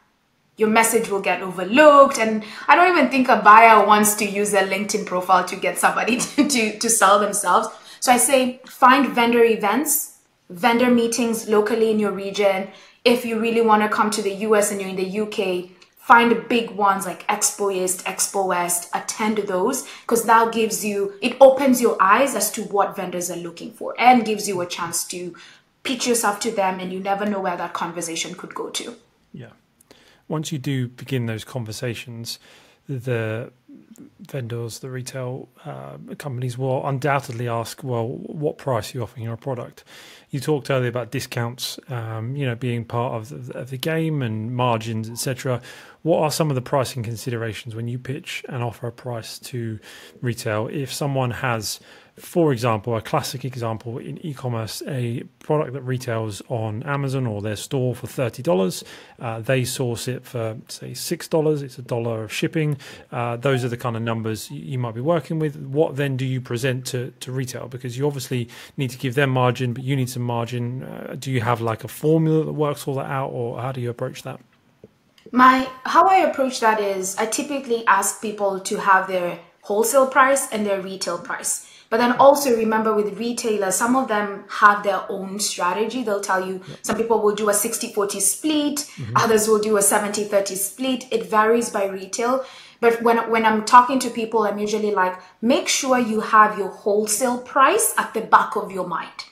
Your 0.59 0.69
message 0.69 1.09
will 1.09 1.23
get 1.23 1.41
overlooked. 1.41 2.19
And 2.19 2.45
I 2.69 2.77
don't 2.77 2.97
even 2.97 3.11
think 3.11 3.29
a 3.29 3.37
buyer 3.37 3.87
wants 3.87 4.15
to 4.17 4.27
use 4.27 4.51
their 4.51 4.67
LinkedIn 4.67 5.07
profile 5.07 5.45
to 5.47 5.57
get 5.57 5.79
somebody 5.79 6.17
to, 6.21 6.47
to, 6.47 6.79
to 6.79 6.91
sell 6.91 7.19
themselves. 7.19 7.69
So 8.03 8.11
I 8.11 8.17
say 8.17 8.61
find 8.67 9.15
vendor 9.15 9.45
events, 9.45 10.19
vendor 10.51 10.91
meetings 10.91 11.49
locally 11.49 11.89
in 11.93 12.01
your 12.01 12.11
region. 12.11 12.67
If 13.05 13.25
you 13.25 13.39
really 13.39 13.61
want 13.61 13.85
to 13.85 13.89
come 13.89 14.11
to 14.11 14.21
the 14.21 14.35
US 14.47 14.73
and 14.73 14.81
you're 14.81 14.91
in 14.91 14.97
the 14.97 15.21
UK, 15.21 15.71
find 15.99 16.49
big 16.49 16.73
ones 16.73 17.07
like 17.07 17.25
Expo 17.29 17.73
East, 17.73 18.05
Expo 18.05 18.49
West, 18.49 18.91
attend 18.93 19.39
those 19.39 19.87
because 20.01 20.25
that 20.25 20.53
gives 20.53 20.85
you, 20.85 21.15
it 21.23 21.37
opens 21.41 21.81
your 21.81 21.97
eyes 22.03 22.35
as 22.35 22.51
to 22.51 22.65
what 22.65 22.97
vendors 22.97 23.31
are 23.31 23.37
looking 23.37 23.71
for 23.71 23.95
and 23.97 24.25
gives 24.25 24.49
you 24.49 24.61
a 24.61 24.67
chance 24.67 25.05
to 25.05 25.37
pitch 25.85 26.05
yourself 26.05 26.41
to 26.41 26.51
them 26.51 26.81
and 26.81 26.93
you 26.93 26.99
never 26.99 27.25
know 27.25 27.39
where 27.39 27.57
that 27.57 27.73
conversation 27.73 28.35
could 28.35 28.53
go 28.53 28.69
to. 28.71 28.97
Yeah. 29.33 29.51
Once 30.27 30.51
you 30.51 30.59
do 30.59 30.89
begin 30.89 31.27
those 31.27 31.45
conversations, 31.45 32.41
the 32.89 33.53
vendors, 34.21 34.79
the 34.81 34.91
retail 34.91 35.49
uh, 35.65 35.99
companies 36.19 36.57
will 36.57 36.87
undoubtedly 36.87 37.49
ask, 37.49 37.83
well, 37.83 38.07
what 38.09 38.59
price 38.59 38.95
are 38.95 38.99
you 38.99 39.03
offering 39.03 39.25
your 39.25 39.37
product? 39.37 39.85
You 40.33 40.41
talked 40.41 40.71
earlier 40.71 40.89
about 40.89 41.11
discounts, 41.11 41.79
um, 41.91 42.35
you 42.35 42.47
know, 42.47 42.55
being 42.55 42.87
part 42.87 43.13
of 43.13 43.49
the, 43.49 43.59
of 43.59 43.69
the 43.69 43.77
game 43.77 44.23
and 44.23 44.57
margins, 44.57 45.11
etc. 45.11 45.61
What 46.01 46.21
are 46.21 46.31
some 46.31 46.49
of 46.51 46.55
the 46.55 46.63
pricing 46.63 47.03
considerations 47.03 47.75
when 47.75 47.87
you 47.87 47.99
pitch 47.99 48.43
and 48.49 48.63
offer 48.63 48.87
a 48.87 48.93
price 48.93 49.39
to 49.41 49.79
retail? 50.23 50.69
If 50.73 50.91
someone 50.91 51.33
has 51.33 51.81
for 52.17 52.53
example, 52.53 52.95
a 52.95 53.01
classic 53.01 53.45
example 53.45 53.97
in 53.97 54.19
e-commerce, 54.25 54.83
a 54.87 55.23
product 55.39 55.73
that 55.73 55.81
retails 55.81 56.43
on 56.49 56.83
Amazon 56.83 57.27
or 57.27 57.41
their 57.41 57.57
store 57.57 57.95
for 57.95 58.07
thirty 58.07 58.43
dollars, 58.43 58.85
uh, 59.19 59.41
they 59.41 59.65
source 59.65 60.09
it 60.09 60.27
for 60.27 60.59
say 60.69 60.93
six 60.93 61.27
dollars. 61.27 61.63
It's 61.63 61.79
a 61.79 61.83
dollar 61.83 62.25
of 62.25 62.33
shipping. 62.33 62.77
Uh, 63.11 63.37
those 63.37 63.65
are 63.65 63.69
the 63.69 63.79
kind 63.79 63.97
of 63.97 64.03
numbers 64.03 64.51
you 64.51 64.79
might 64.79 64.95
be 64.95 65.01
working 65.01 65.39
with. 65.39 65.57
What 65.57 65.97
then 65.97 66.19
do 66.19 66.27
you 66.27 66.43
present 66.43 66.87
to 66.89 67.13
to 67.21 67.33
retail? 67.33 67.69
Because 67.69 67.97
you 67.97 68.07
obviously 68.07 68.47
need 68.77 68.91
to 68.91 68.99
give 68.99 69.15
them 69.15 69.31
margin, 69.31 69.73
but 69.73 69.83
you 69.83 69.97
need 69.97 70.11
margin. 70.23 70.83
Uh, 70.83 71.17
do 71.19 71.31
you 71.31 71.41
have 71.41 71.61
like 71.61 71.85
a 71.85 71.89
formula 71.89 72.45
that 72.45 72.53
works 72.53 72.87
all 72.87 72.95
that 72.95 73.11
out, 73.11 73.31
or 73.31 73.61
how 73.61 73.73
do 73.73 73.81
you 73.81 73.91
approach 73.91 74.23
that? 74.23 74.41
My 75.31 75.69
how 75.85 76.07
I 76.07 76.19
approach 76.29 76.61
that 76.61 76.81
is 76.81 77.17
I 77.17 77.27
typically 77.27 77.87
ask 77.87 78.21
people 78.21 78.61
to 78.61 78.81
have 78.81 79.09
their 79.09 79.39
wholesale 79.63 80.07
price 80.07 80.51
and 80.51 80.67
their 80.67 80.81
retail 80.81 81.19
price 81.19 81.67
but 81.93 81.99
then 81.99 82.13
also 82.13 82.57
remember 82.57 82.95
with 82.95 83.19
retailers, 83.19 83.75
some 83.75 83.97
of 83.97 84.09
them 84.09 84.45
have 84.49 84.83
their 84.83 85.03
own 85.11 85.39
strategy. 85.39 86.03
They'll 86.03 86.23
tell 86.23 86.43
you 86.43 86.63
some 86.81 86.97
people 86.97 87.21
will 87.21 87.35
do 87.35 87.51
a 87.51 87.53
60 87.53 87.93
40 87.93 88.19
split, 88.19 88.77
mm-hmm. 88.77 89.15
others 89.15 89.47
will 89.47 89.59
do 89.59 89.77
a 89.77 89.83
70 89.83 90.25
30 90.25 90.55
split. 90.55 91.05
It 91.13 91.27
varies 91.27 91.69
by 91.69 91.85
retail. 91.85 92.47
But 92.81 93.03
when, 93.03 93.31
when 93.31 93.45
I'm 93.45 93.67
talking 93.67 93.99
to 93.99 94.09
people, 94.09 94.45
I'm 94.45 94.59
usually 94.59 94.91
like, 94.91 95.21
make 95.43 95.69
sure 95.69 95.99
you 95.99 96.21
have 96.21 96.57
your 96.57 96.71
wholesale 96.71 97.43
price 97.43 97.93
at 97.99 98.15
the 98.15 98.23
back 98.23 98.57
of 98.57 98.73
your 98.73 98.89
mind. 98.89 99.27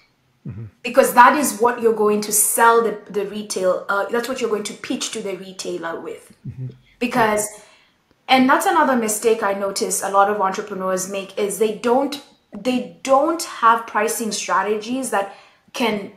Mm-hmm. 0.47 0.65
Because 0.83 1.13
that 1.15 1.37
is 1.37 1.59
what 1.59 1.83
you're 1.83 1.93
going 1.93 2.23
to 2.23 2.33
sell 2.33 2.83
the, 2.83 2.99
the 3.11 3.27
retail, 3.27 3.85
uh, 3.89 4.07
that's 4.07 4.29
what 4.29 4.41
you're 4.41 4.51
going 4.51 4.65
to 4.65 4.75
pitch 4.75 5.11
to 5.13 5.21
the 5.21 5.37
retailer 5.37 6.01
with. 6.01 6.35
Mm-hmm. 6.49 6.69
Because, 6.99 7.47
and 8.27 8.49
that's 8.49 8.67
another 8.67 8.97
mistake 8.97 9.43
I 9.43 9.53
notice 9.53 10.03
a 10.03 10.11
lot 10.11 10.31
of 10.31 10.41
entrepreneurs 10.41 11.11
make 11.11 11.39
is 11.39 11.59
they 11.59 11.77
don't 11.77 12.23
they 12.57 12.99
don't 13.03 13.43
have 13.43 13.87
pricing 13.87 14.33
strategies 14.33 15.11
that 15.11 15.37
can 15.73 16.13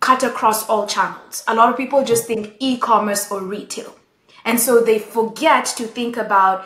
cut 0.00 0.22
across 0.22 0.68
all 0.68 0.86
channels. 0.86 1.42
A 1.48 1.54
lot 1.54 1.70
of 1.70 1.76
people 1.76 2.04
just 2.04 2.26
think 2.26 2.54
e 2.60 2.78
commerce 2.78 3.30
or 3.30 3.42
retail. 3.42 3.96
And 4.44 4.60
so 4.60 4.80
they 4.80 4.98
forget 4.98 5.66
to 5.76 5.84
think 5.84 6.16
about 6.16 6.64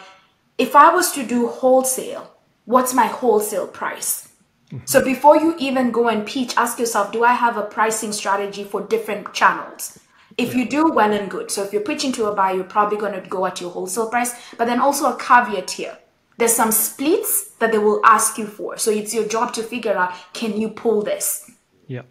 if 0.59 0.77
I 0.77 0.93
was 0.93 1.13
to 1.13 1.27
do 1.27 1.49
wholesale, 1.49 2.31
what's 2.67 2.93
my 2.93 3.07
wholesale 3.07 3.67
price? 3.67 4.30
Mm-hmm. 4.73 4.87
So 4.87 5.05
before 5.05 5.37
you 5.37 5.57
even 5.59 5.91
go 5.91 6.09
and 6.09 6.27
pitch, 6.27 6.57
ask 6.57 6.79
yourself, 6.79 7.13
do 7.13 7.25
I 7.25 7.35
have 7.35 7.57
a 7.57 7.63
pricing 7.63 8.13
strategy 8.13 8.65
for 8.65 8.81
different 8.81 9.33
channels? 9.35 9.99
If 10.39 10.55
you 10.55 10.69
do, 10.69 10.91
well 10.93 11.13
and 11.13 11.31
good. 11.31 11.51
So 11.51 11.63
if 11.65 11.73
you're 11.73 11.83
pitching 11.83 12.13
to 12.13 12.27
a 12.27 12.35
buyer, 12.35 12.55
you're 12.57 12.65
probably 12.65 12.97
going 12.97 13.21
to 13.21 13.29
go 13.29 13.47
at 13.47 13.61
your 13.61 13.71
wholesale 13.71 14.09
price. 14.09 14.35
But 14.57 14.67
then 14.67 14.81
also 14.81 15.13
a 15.13 15.19
caveat 15.19 15.73
here 15.73 15.99
there's 16.41 16.57
some 16.57 16.73
splits 16.73 17.51
that 17.59 17.71
they 17.71 17.79
will 17.79 18.01
ask 18.05 18.39
you 18.39 18.47
for. 18.47 18.77
So 18.79 18.91
it's 18.91 19.15
your 19.15 19.29
job 19.29 19.53
to 19.55 19.63
figure 19.63 19.95
out 19.95 20.15
can 20.33 20.59
you 20.61 20.71
pull 20.71 21.03
this? 21.03 21.51
Yeah. 21.87 22.03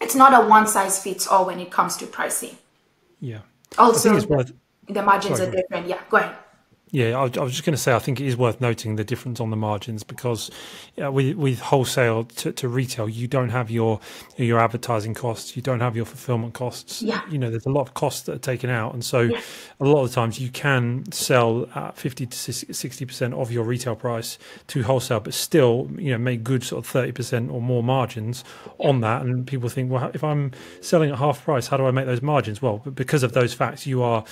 It's 0.00 0.14
not 0.14 0.32
a 0.32 0.48
one 0.48 0.66
size 0.66 1.02
fits 1.02 1.26
all 1.26 1.46
when 1.46 1.60
it 1.60 1.70
comes 1.70 1.96
to 1.98 2.06
pricing. 2.06 2.56
Yeah. 3.20 3.40
Also, 3.76 4.18
the 4.88 5.02
margins 5.02 5.38
Sorry, 5.38 5.48
are 5.48 5.52
different. 5.52 5.88
Yeah, 5.88 6.00
go 6.08 6.18
ahead. 6.18 6.36
Yeah, 6.92 7.16
I, 7.16 7.22
I 7.22 7.42
was 7.42 7.52
just 7.52 7.64
going 7.64 7.74
to 7.74 7.80
say, 7.80 7.94
I 7.94 7.98
think 7.98 8.20
it 8.20 8.26
is 8.26 8.36
worth 8.36 8.60
noting 8.60 8.96
the 8.96 9.04
difference 9.04 9.40
on 9.40 9.48
the 9.48 9.56
margins 9.56 10.02
because 10.02 10.50
uh, 11.02 11.10
with, 11.10 11.36
with 11.38 11.58
wholesale 11.58 12.24
to, 12.24 12.52
to, 12.52 12.68
retail, 12.68 13.08
you 13.08 13.26
don't 13.26 13.48
have 13.48 13.70
your 13.70 13.98
your 14.36 14.60
advertising 14.60 15.14
costs, 15.14 15.56
you 15.56 15.62
don't 15.62 15.80
have 15.80 15.96
your 15.96 16.04
fulfillment 16.04 16.52
costs. 16.52 17.00
Yeah. 17.00 17.22
You 17.30 17.38
know, 17.38 17.50
there's 17.50 17.64
a 17.64 17.70
lot 17.70 17.80
of 17.80 17.94
costs 17.94 18.22
that 18.22 18.34
are 18.34 18.38
taken 18.38 18.68
out. 18.68 18.92
And 18.92 19.02
so 19.02 19.22
yeah. 19.22 19.40
a 19.80 19.86
lot 19.86 20.02
of 20.02 20.10
the 20.10 20.14
times 20.14 20.38
you 20.38 20.50
can 20.50 21.10
sell 21.12 21.66
at 21.74 21.96
50 21.96 22.26
to 22.26 22.36
60% 22.36 23.32
of 23.40 23.50
your 23.50 23.64
retail 23.64 23.96
price 23.96 24.38
to 24.66 24.82
wholesale, 24.82 25.20
but 25.20 25.32
still, 25.32 25.90
you 25.96 26.10
know, 26.10 26.18
make 26.18 26.44
good 26.44 26.62
sort 26.62 26.84
of 26.84 26.92
30% 26.92 27.50
or 27.50 27.62
more 27.62 27.82
margins 27.82 28.44
on 28.78 29.00
that. 29.00 29.22
And 29.22 29.46
people 29.46 29.70
think, 29.70 29.90
well, 29.90 30.10
if 30.12 30.22
I'm 30.22 30.52
selling 30.82 31.10
at 31.10 31.16
half 31.16 31.42
price, 31.42 31.68
how 31.68 31.78
do 31.78 31.86
I 31.86 31.90
make 31.90 32.04
those 32.04 32.20
margins? 32.20 32.60
Well, 32.60 32.78
because 32.78 33.22
of 33.22 33.32
those 33.32 33.54
facts, 33.54 33.86
you 33.86 34.02
are 34.02 34.24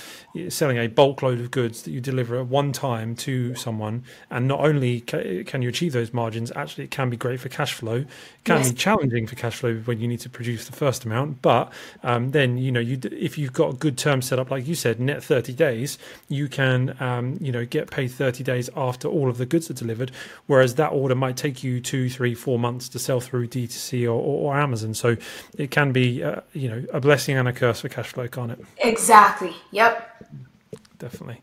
selling 0.49 0.77
a 0.77 0.85
bulk 0.85 1.23
load 1.23 1.39
of 1.39 1.49
goods 1.49 1.81
that 1.83 1.91
you 1.91 1.99
deliver 1.99 2.39
at 2.39 2.50
one 2.51 2.71
time 2.71 3.15
to 3.15 3.55
someone, 3.55 4.03
and 4.29 4.47
not 4.47 4.59
only 4.59 5.01
can 5.01 5.61
you 5.61 5.69
achieve 5.69 5.93
those 5.93 6.13
margins, 6.13 6.51
actually 6.55 6.83
it 6.83 6.91
can 6.91 7.09
be 7.09 7.17
great 7.17 7.39
for 7.39 7.49
cash 7.49 7.73
flow. 7.73 7.95
It 7.95 8.07
can 8.43 8.57
yes. 8.57 8.71
be 8.71 8.75
challenging 8.75 9.25
for 9.25 9.35
cash 9.35 9.55
flow 9.55 9.75
when 9.85 9.99
you 9.99 10.07
need 10.07 10.19
to 10.19 10.29
produce 10.29 10.65
the 10.65 10.73
first 10.73 11.05
amount, 11.05 11.41
but 11.41 11.71
um, 12.03 12.31
then 12.31 12.57
you 12.57 12.71
know 12.71 12.79
you 12.79 12.99
if 13.11 13.37
you've 13.37 13.53
got 13.53 13.73
a 13.73 13.77
good 13.77 13.97
term 13.97 14.21
set 14.21 14.37
up, 14.37 14.51
like 14.51 14.67
you 14.67 14.75
said, 14.75 14.99
net 14.99 15.23
thirty 15.23 15.53
days, 15.53 15.97
you 16.27 16.47
can 16.47 16.95
um, 17.01 17.37
you 17.39 17.51
know 17.51 17.65
get 17.65 17.89
paid 17.89 18.09
thirty 18.09 18.43
days 18.43 18.69
after 18.75 19.07
all 19.07 19.29
of 19.29 19.37
the 19.37 19.45
goods 19.45 19.71
are 19.71 19.73
delivered, 19.73 20.11
whereas 20.47 20.75
that 20.75 20.89
order 20.89 21.15
might 21.15 21.37
take 21.37 21.63
you 21.63 21.79
two, 21.79 22.09
three, 22.09 22.35
four 22.35 22.59
months 22.59 22.89
to 22.89 22.99
sell 22.99 23.21
through 23.21 23.47
D2C 23.47 24.03
or, 24.03 24.09
or, 24.09 24.53
or 24.53 24.57
Amazon. 24.57 24.93
So 24.93 25.15
it 25.57 25.71
can 25.71 25.91
be 25.91 26.23
uh, 26.23 26.41
you 26.53 26.69
know 26.69 26.83
a 26.91 26.99
blessing 26.99 27.37
and 27.37 27.47
a 27.47 27.53
curse 27.53 27.81
for 27.81 27.89
cash 27.89 28.11
flow, 28.11 28.27
can't 28.27 28.51
it? 28.51 28.59
Exactly. 28.77 29.55
Yep 29.71 30.09
definitely. 31.01 31.41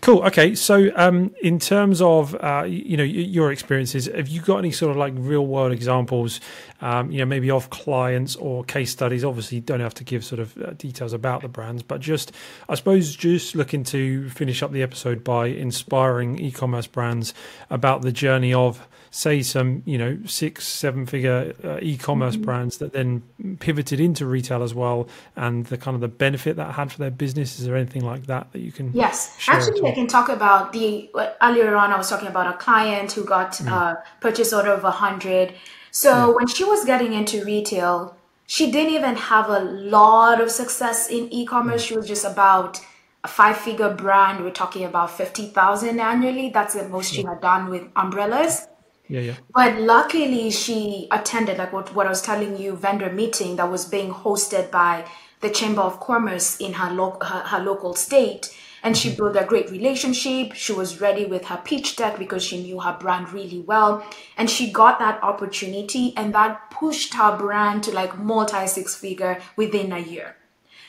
Cool. 0.00 0.22
Okay. 0.24 0.54
So, 0.54 0.90
um, 0.96 1.34
in 1.40 1.58
terms 1.58 2.02
of 2.02 2.34
uh, 2.34 2.64
you 2.66 2.96
know 2.96 3.04
your 3.04 3.52
experiences, 3.52 4.06
have 4.06 4.28
you 4.28 4.42
got 4.42 4.58
any 4.58 4.72
sort 4.72 4.90
of 4.90 4.96
like 4.96 5.14
real 5.16 5.46
world 5.46 5.72
examples? 5.72 6.40
Um, 6.80 7.10
you 7.10 7.18
know, 7.18 7.24
maybe 7.24 7.50
of 7.50 7.70
clients 7.70 8.36
or 8.36 8.64
case 8.64 8.90
studies. 8.90 9.24
Obviously, 9.24 9.60
don't 9.60 9.80
have 9.80 9.94
to 9.94 10.04
give 10.04 10.24
sort 10.24 10.40
of 10.40 10.56
uh, 10.58 10.70
details 10.72 11.12
about 11.12 11.42
the 11.42 11.48
brands, 11.48 11.82
but 11.82 12.00
just 12.00 12.32
I 12.68 12.74
suppose 12.74 13.16
just 13.16 13.54
looking 13.54 13.84
to 13.84 14.28
finish 14.30 14.62
up 14.62 14.72
the 14.72 14.82
episode 14.82 15.24
by 15.24 15.46
inspiring 15.46 16.38
e-commerce 16.38 16.86
brands 16.86 17.34
about 17.70 18.02
the 18.02 18.12
journey 18.12 18.52
of 18.52 18.86
say 19.16 19.42
some 19.42 19.82
you 19.86 19.96
know 19.96 20.18
six 20.26 20.66
seven 20.66 21.06
figure 21.06 21.54
uh, 21.64 21.78
e-commerce 21.80 22.34
mm-hmm. 22.34 22.44
brands 22.44 22.78
that 22.78 22.92
then 22.92 23.22
pivoted 23.60 23.98
into 23.98 24.26
retail 24.26 24.62
as 24.62 24.74
well 24.74 25.08
and 25.36 25.64
the 25.66 25.78
kind 25.78 25.94
of 25.94 26.02
the 26.02 26.08
benefit 26.08 26.56
that 26.56 26.74
had 26.74 26.92
for 26.92 26.98
their 26.98 27.10
business 27.10 27.58
is 27.58 27.64
there 27.64 27.76
anything 27.76 28.04
like 28.04 28.26
that 28.26 28.52
that 28.52 28.58
you 28.58 28.70
can 28.70 28.92
yes 28.92 29.34
actually 29.48 29.82
i 29.88 29.92
can 29.92 30.06
talk 30.06 30.28
about 30.28 30.72
the 30.74 31.08
earlier 31.40 31.74
on 31.76 31.92
i 31.92 31.96
was 31.96 32.10
talking 32.10 32.28
about 32.28 32.46
a 32.46 32.56
client 32.58 33.10
who 33.12 33.24
got 33.24 33.52
mm. 33.52 33.72
a 33.72 34.02
purchase 34.20 34.52
order 34.52 34.70
of 34.70 34.82
100 34.82 35.54
so 35.96 36.10
yeah. 36.10 36.36
when 36.36 36.46
she 36.46 36.64
was 36.64 36.84
getting 36.84 37.12
into 37.12 37.44
retail 37.44 38.16
she 38.46 38.70
didn't 38.70 38.92
even 38.92 39.16
have 39.16 39.48
a 39.48 39.60
lot 39.96 40.40
of 40.40 40.50
success 40.50 41.08
in 41.08 41.32
e-commerce 41.32 41.82
mm. 41.82 41.88
she 41.88 41.96
was 41.96 42.06
just 42.06 42.24
about 42.24 42.80
a 43.24 43.28
five 43.28 43.56
figure 43.56 43.92
brand 43.92 44.44
we're 44.44 44.58
talking 44.62 44.84
about 44.84 45.10
50000 45.10 45.98
annually 45.98 46.50
that's 46.50 46.74
the 46.74 46.88
most 46.88 47.12
she 47.12 47.22
had 47.22 47.40
done 47.40 47.70
with 47.70 47.84
umbrellas 47.96 48.66
yeah, 49.08 49.20
yeah. 49.20 49.34
But 49.54 49.80
luckily, 49.80 50.50
she 50.50 51.06
attended 51.12 51.58
like 51.58 51.72
what, 51.72 51.94
what 51.94 52.06
I 52.06 52.08
was 52.08 52.22
telling 52.22 52.58
you, 52.58 52.74
vendor 52.74 53.08
meeting 53.08 53.54
that 53.54 53.70
was 53.70 53.84
being 53.84 54.12
hosted 54.12 54.72
by 54.72 55.04
the 55.46 55.52
Chamber 55.52 55.82
of 55.82 56.00
Commerce 56.00 56.56
in 56.56 56.72
her, 56.74 56.92
lo- 56.92 57.18
her, 57.22 57.40
her 57.40 57.60
local 57.60 57.94
state. 57.94 58.52
And 58.82 58.96
she 58.96 59.08
mm-hmm. 59.08 59.16
built 59.16 59.36
a 59.36 59.44
great 59.44 59.70
relationship. 59.70 60.52
She 60.54 60.72
was 60.72 61.00
ready 61.00 61.24
with 61.24 61.46
her 61.46 61.60
pitch 61.64 61.96
deck 61.96 62.18
because 62.18 62.42
she 62.44 62.62
knew 62.62 62.80
her 62.80 62.96
brand 62.98 63.32
really 63.32 63.60
well. 63.60 64.04
And 64.36 64.50
she 64.50 64.70
got 64.70 64.98
that 64.98 65.22
opportunity 65.22 66.12
and 66.16 66.34
that 66.34 66.70
pushed 66.70 67.14
her 67.14 67.36
brand 67.36 67.84
to 67.84 67.92
like 67.92 68.18
multi 68.18 68.66
six 68.66 68.94
figure 68.94 69.40
within 69.56 69.92
a 69.92 69.98
year. 69.98 70.36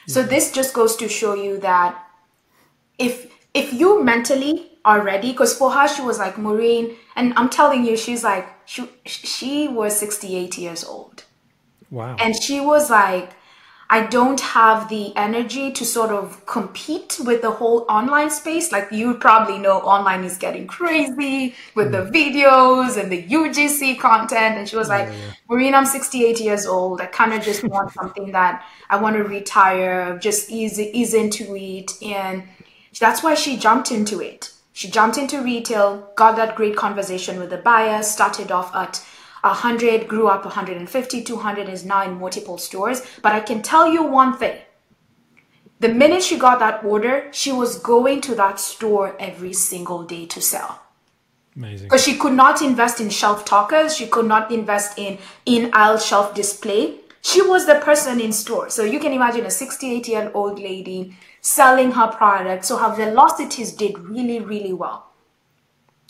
So 0.07 0.21
mm-hmm. 0.21 0.29
this 0.29 0.51
just 0.51 0.73
goes 0.73 0.95
to 0.97 1.07
show 1.07 1.33
you 1.33 1.59
that 1.59 2.03
if 2.97 3.31
if 3.53 3.73
you 3.73 4.03
mentally 4.03 4.71
are 4.85 5.01
ready, 5.01 5.31
because 5.31 5.55
for 5.55 5.71
her 5.71 5.87
she 5.87 6.01
was 6.01 6.19
like 6.19 6.37
Maureen, 6.37 6.95
and 7.15 7.33
I'm 7.35 7.49
telling 7.49 7.85
you, 7.85 7.97
she's 7.97 8.23
like 8.23 8.47
she 8.65 8.89
she 9.05 9.67
was 9.67 9.97
68 9.97 10.57
years 10.57 10.83
old. 10.83 11.23
Wow. 11.89 12.15
And 12.19 12.35
she 12.35 12.59
was 12.59 12.89
like, 12.89 13.31
I 13.89 14.05
don't 14.05 14.41
have 14.41 14.89
the 14.89 15.15
energy 15.15 15.71
to 15.71 15.85
sort 15.85 16.09
of 16.09 16.45
compete 16.45 17.19
with 17.23 17.41
the 17.41 17.51
whole 17.51 17.85
online 17.87 18.29
space. 18.29 18.71
Like 18.71 18.91
you 18.91 19.13
probably 19.13 19.57
know, 19.57 19.79
online 19.79 20.25
is 20.25 20.37
getting 20.37 20.67
crazy 20.67 21.55
with 21.73 21.91
mm. 21.93 22.11
the 22.11 22.11
videos 22.11 23.01
and 23.01 23.09
the 23.09 23.23
UGC 23.23 23.97
content. 23.97 24.57
And 24.57 24.67
she 24.67 24.75
was 24.75 24.89
like, 24.89 25.07
yeah, 25.07 25.15
yeah. 25.15 25.33
Maureen, 25.49 25.73
I'm 25.73 25.85
68 25.85 26.39
years 26.41 26.65
old. 26.65 26.99
I 26.99 27.05
kind 27.05 27.33
of 27.33 27.41
just 27.41 27.63
want 27.63 27.93
something 27.93 28.33
that 28.33 28.65
I 28.89 28.97
want 28.97 29.15
to 29.15 29.23
retire, 29.23 30.17
just 30.19 30.51
ease 30.51 30.79
ease 30.79 31.13
into 31.13 31.55
it, 31.55 31.91
and 32.03 32.43
that's 32.99 33.23
why 33.23 33.35
she 33.35 33.57
jumped 33.57 33.91
into 33.91 34.19
it. 34.21 34.51
She 34.73 34.91
jumped 34.91 35.17
into 35.17 35.41
retail, 35.41 36.11
got 36.15 36.35
that 36.35 36.55
great 36.55 36.75
conversation 36.75 37.39
with 37.39 37.49
the 37.49 37.57
buyer, 37.57 38.03
started 38.03 38.51
off 38.51 38.75
at 38.75 39.03
100, 39.41 40.07
grew 40.07 40.27
up 40.27 40.45
150, 40.45 41.23
200, 41.23 41.69
is 41.69 41.85
now 41.85 42.03
in 42.03 42.19
multiple 42.19 42.57
stores. 42.57 43.01
But 43.21 43.33
I 43.33 43.39
can 43.39 43.61
tell 43.61 43.91
you 43.91 44.03
one 44.03 44.37
thing. 44.37 44.57
The 45.79 45.89
minute 45.89 46.23
she 46.23 46.37
got 46.39 46.59
that 46.59 46.83
order, 46.83 47.27
she 47.31 47.51
was 47.51 47.77
going 47.77 48.21
to 48.21 48.35
that 48.35 48.59
store 48.59 49.15
every 49.19 49.53
single 49.53 50.03
day 50.03 50.25
to 50.25 50.41
sell. 50.41 50.81
Amazing. 51.55 51.87
Because 51.87 52.03
she 52.03 52.17
could 52.17 52.33
not 52.33 52.61
invest 52.61 52.99
in 52.99 53.09
shelf 53.09 53.45
talkers, 53.45 53.95
she 53.95 54.07
could 54.07 54.25
not 54.25 54.51
invest 54.51 54.97
in 54.97 55.17
in 55.45 55.69
aisle 55.73 55.97
shelf 55.97 56.33
display. 56.33 56.95
She 57.21 57.41
was 57.41 57.65
the 57.65 57.75
person 57.75 58.21
in 58.21 58.31
store. 58.31 58.69
So 58.69 58.83
you 58.83 58.99
can 58.99 59.11
imagine 59.11 59.45
a 59.45 59.51
68 59.51 60.07
year 60.07 60.31
old 60.33 60.59
lady 60.59 61.15
selling 61.41 61.91
her 61.91 62.07
product. 62.07 62.65
So 62.65 62.77
her 62.77 62.95
velocities 62.95 63.71
did 63.71 63.97
really, 63.99 64.39
really 64.39 64.73
well. 64.73 65.11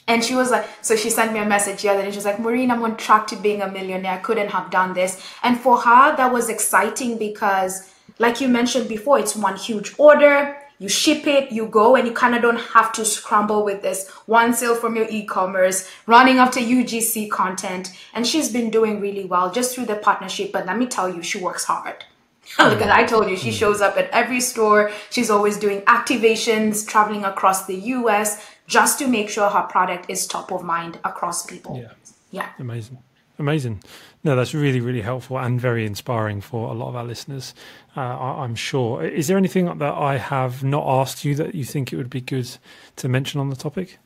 And 0.08 0.24
she 0.24 0.36
was 0.36 0.52
like, 0.52 0.68
so 0.82 0.96
she 0.96 1.10
sent 1.10 1.34
me 1.34 1.40
a 1.40 1.46
message 1.46 1.82
the 1.82 1.90
other 1.90 2.02
day. 2.02 2.12
She 2.12 2.18
was 2.18 2.26
like, 2.26 2.40
Maureen, 2.40 2.72
I'm 2.72 2.82
on 2.84 2.96
track 2.96 3.28
to 3.28 3.36
being 3.36 3.62
a 3.62 3.70
millionaire. 3.70 4.14
I 4.14 4.18
couldn't 4.18 4.50
have 4.50 4.72
done 4.72 4.94
this. 4.94 5.22
And 5.44 5.60
for 5.60 5.78
her, 5.78 6.16
that 6.16 6.32
was 6.32 6.50
exciting 6.50 7.18
because, 7.18 7.92
like 8.18 8.40
you 8.40 8.48
mentioned 8.48 8.88
before, 8.88 9.20
it's 9.20 9.36
one 9.36 9.58
huge 9.58 9.94
order. 9.98 10.58
You 10.80 10.88
ship 10.88 11.26
it, 11.26 11.52
you 11.52 11.66
go, 11.68 11.96
and 11.96 12.08
you 12.08 12.14
kind 12.14 12.36
of 12.36 12.42
don't 12.42 12.60
have 12.60 12.94
to 12.94 13.04
scramble 13.04 13.66
with 13.66 13.82
this 13.82 14.08
one 14.28 14.54
sale 14.54 14.76
from 14.76 14.96
your 14.96 15.08
e 15.10 15.26
commerce, 15.26 15.90
running 16.06 16.38
after 16.38 16.60
UGC 16.60 17.30
content. 17.30 17.92
And 18.14 18.26
she's 18.26 18.50
been 18.50 18.70
doing 18.70 19.02
really 19.02 19.26
well 19.26 19.52
just 19.52 19.74
through 19.74 19.88
the 19.88 19.96
partnership. 19.96 20.52
But 20.52 20.68
let 20.68 20.78
me 20.78 20.86
tell 20.86 21.10
you, 21.10 21.22
she 21.22 21.40
works 21.40 21.66
hard. 21.66 22.06
because 22.58 22.90
I 22.90 23.04
told 23.04 23.30
you 23.30 23.36
she 23.36 23.50
hmm. 23.50 23.56
shows 23.56 23.82
up 23.82 23.98
at 23.98 24.10
every 24.12 24.40
store. 24.40 24.92
She's 25.10 25.30
always 25.30 25.58
doing 25.58 25.82
activations, 25.82 26.88
traveling 26.88 27.26
across 27.26 27.66
the 27.66 27.76
US 27.76 28.42
just 28.68 29.00
to 29.00 29.08
make 29.08 29.30
sure 29.30 29.50
her 29.50 29.64
product 29.64 30.10
is 30.10 30.28
top 30.28 30.52
of 30.52 30.64
mind 30.64 31.00
across 31.04 31.46
people. 31.46 31.78
Yeah. 31.78 31.92
Yeah. 32.32 32.50
Amazing. 32.60 33.00
Amazing. 33.40 33.84
No, 34.24 34.36
that's 34.36 34.54
really, 34.54 34.82
really 34.82 35.02
helpful 35.02 35.38
and 35.38 35.62
very 35.62 35.86
inspiring 35.86 36.42
for 36.42 36.70
a 36.70 36.74
lot 36.74 36.90
of 36.90 36.96
our 36.96 37.06
listeners, 37.06 37.54
uh, 37.96 38.02
I, 38.02 38.44
am 38.44 38.56
sure. 38.56 39.06
Is 39.06 39.28
there 39.28 39.38
anything 39.38 39.66
that 39.66 39.94
I 39.94 40.18
have 40.18 40.64
not 40.64 40.86
asked 40.86 41.24
you 41.24 41.36
that 41.36 41.56
you 41.56 41.64
think 41.64 41.94
it 41.94 41.98
would 41.98 42.10
be 42.10 42.22
good 42.22 42.50
to 42.98 43.08
mention 43.08 43.40
on 43.40 43.50
the 43.50 43.56
topic? 43.56 44.00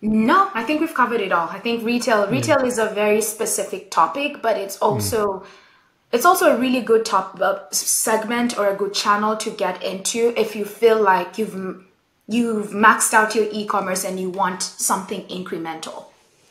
No, 0.00 0.48
I 0.54 0.62
think 0.62 0.80
we've 0.80 0.94
covered 0.94 1.20
it 1.20 1.32
all. 1.32 1.48
I 1.48 1.58
think 1.58 1.84
retail 1.84 2.28
retail 2.28 2.64
is 2.64 2.78
a 2.78 2.86
very 2.86 3.20
specific 3.20 3.90
topic, 3.90 4.40
but 4.40 4.56
it's 4.56 4.78
also 4.78 5.40
mm 5.40 5.46
it's 6.10 6.24
also 6.24 6.56
a 6.56 6.58
really 6.58 6.80
good 6.80 7.04
top 7.04 7.38
uh, 7.40 7.58
segment 7.70 8.58
or 8.58 8.68
a 8.68 8.74
good 8.74 8.94
channel 8.94 9.36
to 9.36 9.50
get 9.50 9.82
into 9.82 10.32
if 10.40 10.56
you 10.56 10.64
feel 10.64 11.02
like 11.02 11.36
you've 11.36 11.84
you've 12.28 12.68
maxed 12.70 13.12
out 13.14 13.34
your 13.34 13.48
e-commerce 13.50 14.04
and 14.04 14.20
you 14.20 14.30
want 14.30 14.62
something 14.62 15.22
incremental. 15.28 16.04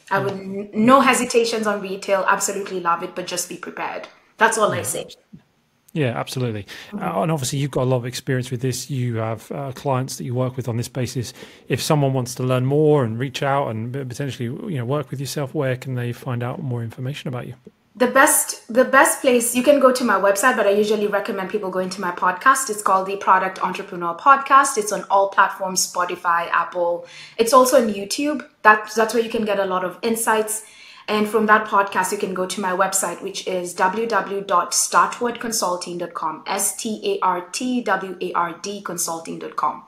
I 0.09 0.19
would 0.19 0.73
no 0.73 1.01
hesitations 1.01 1.67
on 1.67 1.81
retail. 1.81 2.25
Absolutely 2.27 2.79
love 2.79 3.03
it, 3.03 3.13
but 3.13 3.27
just 3.27 3.49
be 3.49 3.57
prepared. 3.57 4.07
That's 4.37 4.57
all 4.57 4.73
yeah. 4.73 4.79
I 4.79 4.83
say. 4.83 5.07
Yeah, 5.93 6.17
absolutely. 6.17 6.63
Mm-hmm. 6.91 6.99
Uh, 6.99 7.23
and 7.23 7.31
obviously, 7.31 7.59
you've 7.59 7.71
got 7.71 7.83
a 7.83 7.89
lot 7.89 7.97
of 7.97 8.05
experience 8.05 8.51
with 8.51 8.61
this. 8.61 8.89
You 8.89 9.15
have 9.15 9.51
uh, 9.51 9.71
clients 9.73 10.17
that 10.17 10.25
you 10.25 10.35
work 10.35 10.55
with 10.55 10.67
on 10.67 10.77
this 10.77 10.87
basis. 10.87 11.33
If 11.67 11.81
someone 11.81 12.13
wants 12.13 12.35
to 12.35 12.43
learn 12.43 12.65
more 12.65 13.03
and 13.03 13.17
reach 13.17 13.41
out 13.41 13.69
and 13.69 13.91
potentially, 13.91 14.45
you 14.71 14.77
know, 14.77 14.85
work 14.85 15.09
with 15.09 15.19
yourself, 15.19 15.55
where 15.55 15.75
can 15.75 15.95
they 15.95 16.13
find 16.13 16.43
out 16.43 16.61
more 16.61 16.83
information 16.83 17.27
about 17.27 17.47
you? 17.47 17.55
The 17.97 18.07
best 18.07 18.65
the 18.71 18.85
best 18.85 19.19
place 19.21 19.55
you 19.55 19.63
can 19.63 19.79
go 19.79 19.91
to 19.91 20.03
my 20.03 20.19
website 20.19 20.55
but 20.55 20.67
i 20.67 20.69
usually 20.69 21.07
recommend 21.07 21.49
people 21.49 21.71
going 21.71 21.89
to 21.89 21.99
my 21.99 22.11
podcast. 22.11 22.69
It's 22.69 22.83
called 22.83 23.07
the 23.07 23.17
product 23.17 23.57
entrepreneur 23.63 24.15
podcast. 24.15 24.77
It's 24.77 24.91
on 24.91 25.03
all 25.09 25.29
platforms 25.29 25.91
spotify 25.91 26.47
apple. 26.51 27.07
It's 27.37 27.53
also 27.53 27.81
on 27.81 27.91
youtube. 27.91 28.47
That, 28.61 28.91
that's 28.95 29.15
where 29.15 29.23
you 29.23 29.29
can 29.29 29.45
get 29.45 29.59
a 29.59 29.65
lot 29.65 29.83
of 29.83 29.97
insights. 30.03 30.63
And 31.07 31.27
from 31.27 31.47
that 31.47 31.67
podcast 31.67 32.11
you 32.11 32.19
can 32.19 32.35
go 32.35 32.45
to 32.45 32.61
my 32.61 32.71
website 32.71 33.23
which 33.23 33.47
is 33.47 33.73
www.startwardconsulting.com 33.73 36.43
s-t-a-r-t-w-a-r-d 36.45 38.81
consulting.com 38.81 39.83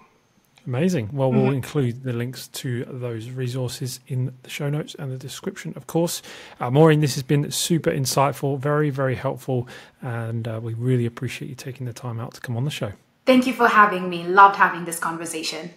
Amazing. 0.65 1.09
Well, 1.13 1.31
we'll 1.31 1.43
mm-hmm. 1.43 1.55
include 1.55 2.03
the 2.03 2.13
links 2.13 2.47
to 2.49 2.85
those 2.85 3.29
resources 3.29 3.99
in 4.07 4.33
the 4.43 4.49
show 4.49 4.69
notes 4.69 4.95
and 4.95 5.11
the 5.11 5.17
description, 5.17 5.73
of 5.75 5.87
course. 5.87 6.21
Uh, 6.59 6.69
Maureen, 6.69 6.99
this 6.99 7.15
has 7.15 7.23
been 7.23 7.49
super 7.51 7.91
insightful, 7.91 8.59
very, 8.59 8.89
very 8.89 9.15
helpful, 9.15 9.67
and 10.01 10.47
uh, 10.47 10.59
we 10.61 10.73
really 10.73 11.05
appreciate 11.05 11.49
you 11.49 11.55
taking 11.55 11.85
the 11.85 11.93
time 11.93 12.19
out 12.19 12.33
to 12.35 12.41
come 12.41 12.55
on 12.55 12.65
the 12.65 12.71
show. 12.71 12.91
Thank 13.25 13.47
you 13.47 13.53
for 13.53 13.67
having 13.67 14.09
me. 14.09 14.23
Loved 14.23 14.55
having 14.55 14.85
this 14.85 14.99
conversation. 14.99 15.71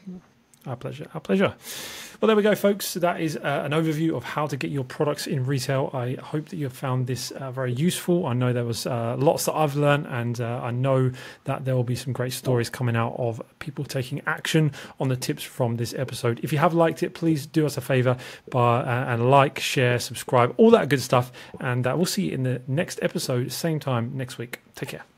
Our 0.67 0.77
pleasure. 0.77 1.07
Our 1.15 1.21
pleasure. 1.21 1.55
Well, 2.23 2.29
there 2.29 2.37
we 2.37 2.45
go, 2.45 2.55
folks. 2.55 2.95
That 2.95 3.21
is 3.21 3.37
uh, 3.37 3.63
an 3.65 3.73
overview 3.73 4.17
of 4.17 4.23
how 4.23 4.47
to 4.47 4.57
get 4.57 4.71
your 4.71 4.85
products 4.85 5.27
in 5.27 5.45
retail. 5.45 5.91
I 5.93 6.17
hope 6.23 6.51
that 6.51 6.57
you 6.57 6.69
found 6.69 7.09
this 7.09 7.33
uh, 7.33 7.51
very 7.51 7.73
useful. 7.73 8.27
I 8.27 8.33
know 8.33 8.53
there 8.53 8.65
was 8.65 8.87
uh, 8.87 9.17
lots 9.19 9.47
that 9.47 9.55
I've 9.55 9.75
learned, 9.75 10.07
and 10.07 10.41
uh, 10.41 10.61
I 10.63 10.71
know 10.71 11.11
that 11.47 11.65
there 11.65 11.75
will 11.75 11.83
be 11.83 11.97
some 11.97 12.13
great 12.13 12.33
stories 12.33 12.71
coming 12.71 12.95
out 12.95 13.17
of 13.19 13.43
people 13.59 13.85
taking 13.85 14.23
action 14.25 14.71
on 15.01 15.09
the 15.09 15.17
tips 15.17 15.43
from 15.43 15.79
this 15.79 15.95
episode. 15.95 16.39
If 16.45 16.53
you 16.53 16.59
have 16.59 16.75
liked 16.75 17.03
it, 17.03 17.15
please 17.15 17.45
do 17.45 17.67
us 17.67 17.77
a 17.77 17.81
favor 17.81 18.17
by, 18.51 18.83
uh, 18.83 19.07
and 19.09 19.29
like, 19.29 19.59
share, 19.59 19.99
subscribe, 19.99 20.55
all 20.59 20.71
that 20.71 20.89
good 20.89 21.01
stuff. 21.01 21.33
And 21.59 21.85
uh, 21.85 21.95
we'll 21.97 22.07
see 22.07 22.27
you 22.27 22.35
in 22.35 22.45
the 22.45 22.63
next 22.69 23.01
episode, 23.03 23.51
same 23.51 23.81
time 23.81 24.17
next 24.17 24.39
week. 24.39 24.61
Take 24.77 24.91
care. 24.91 25.12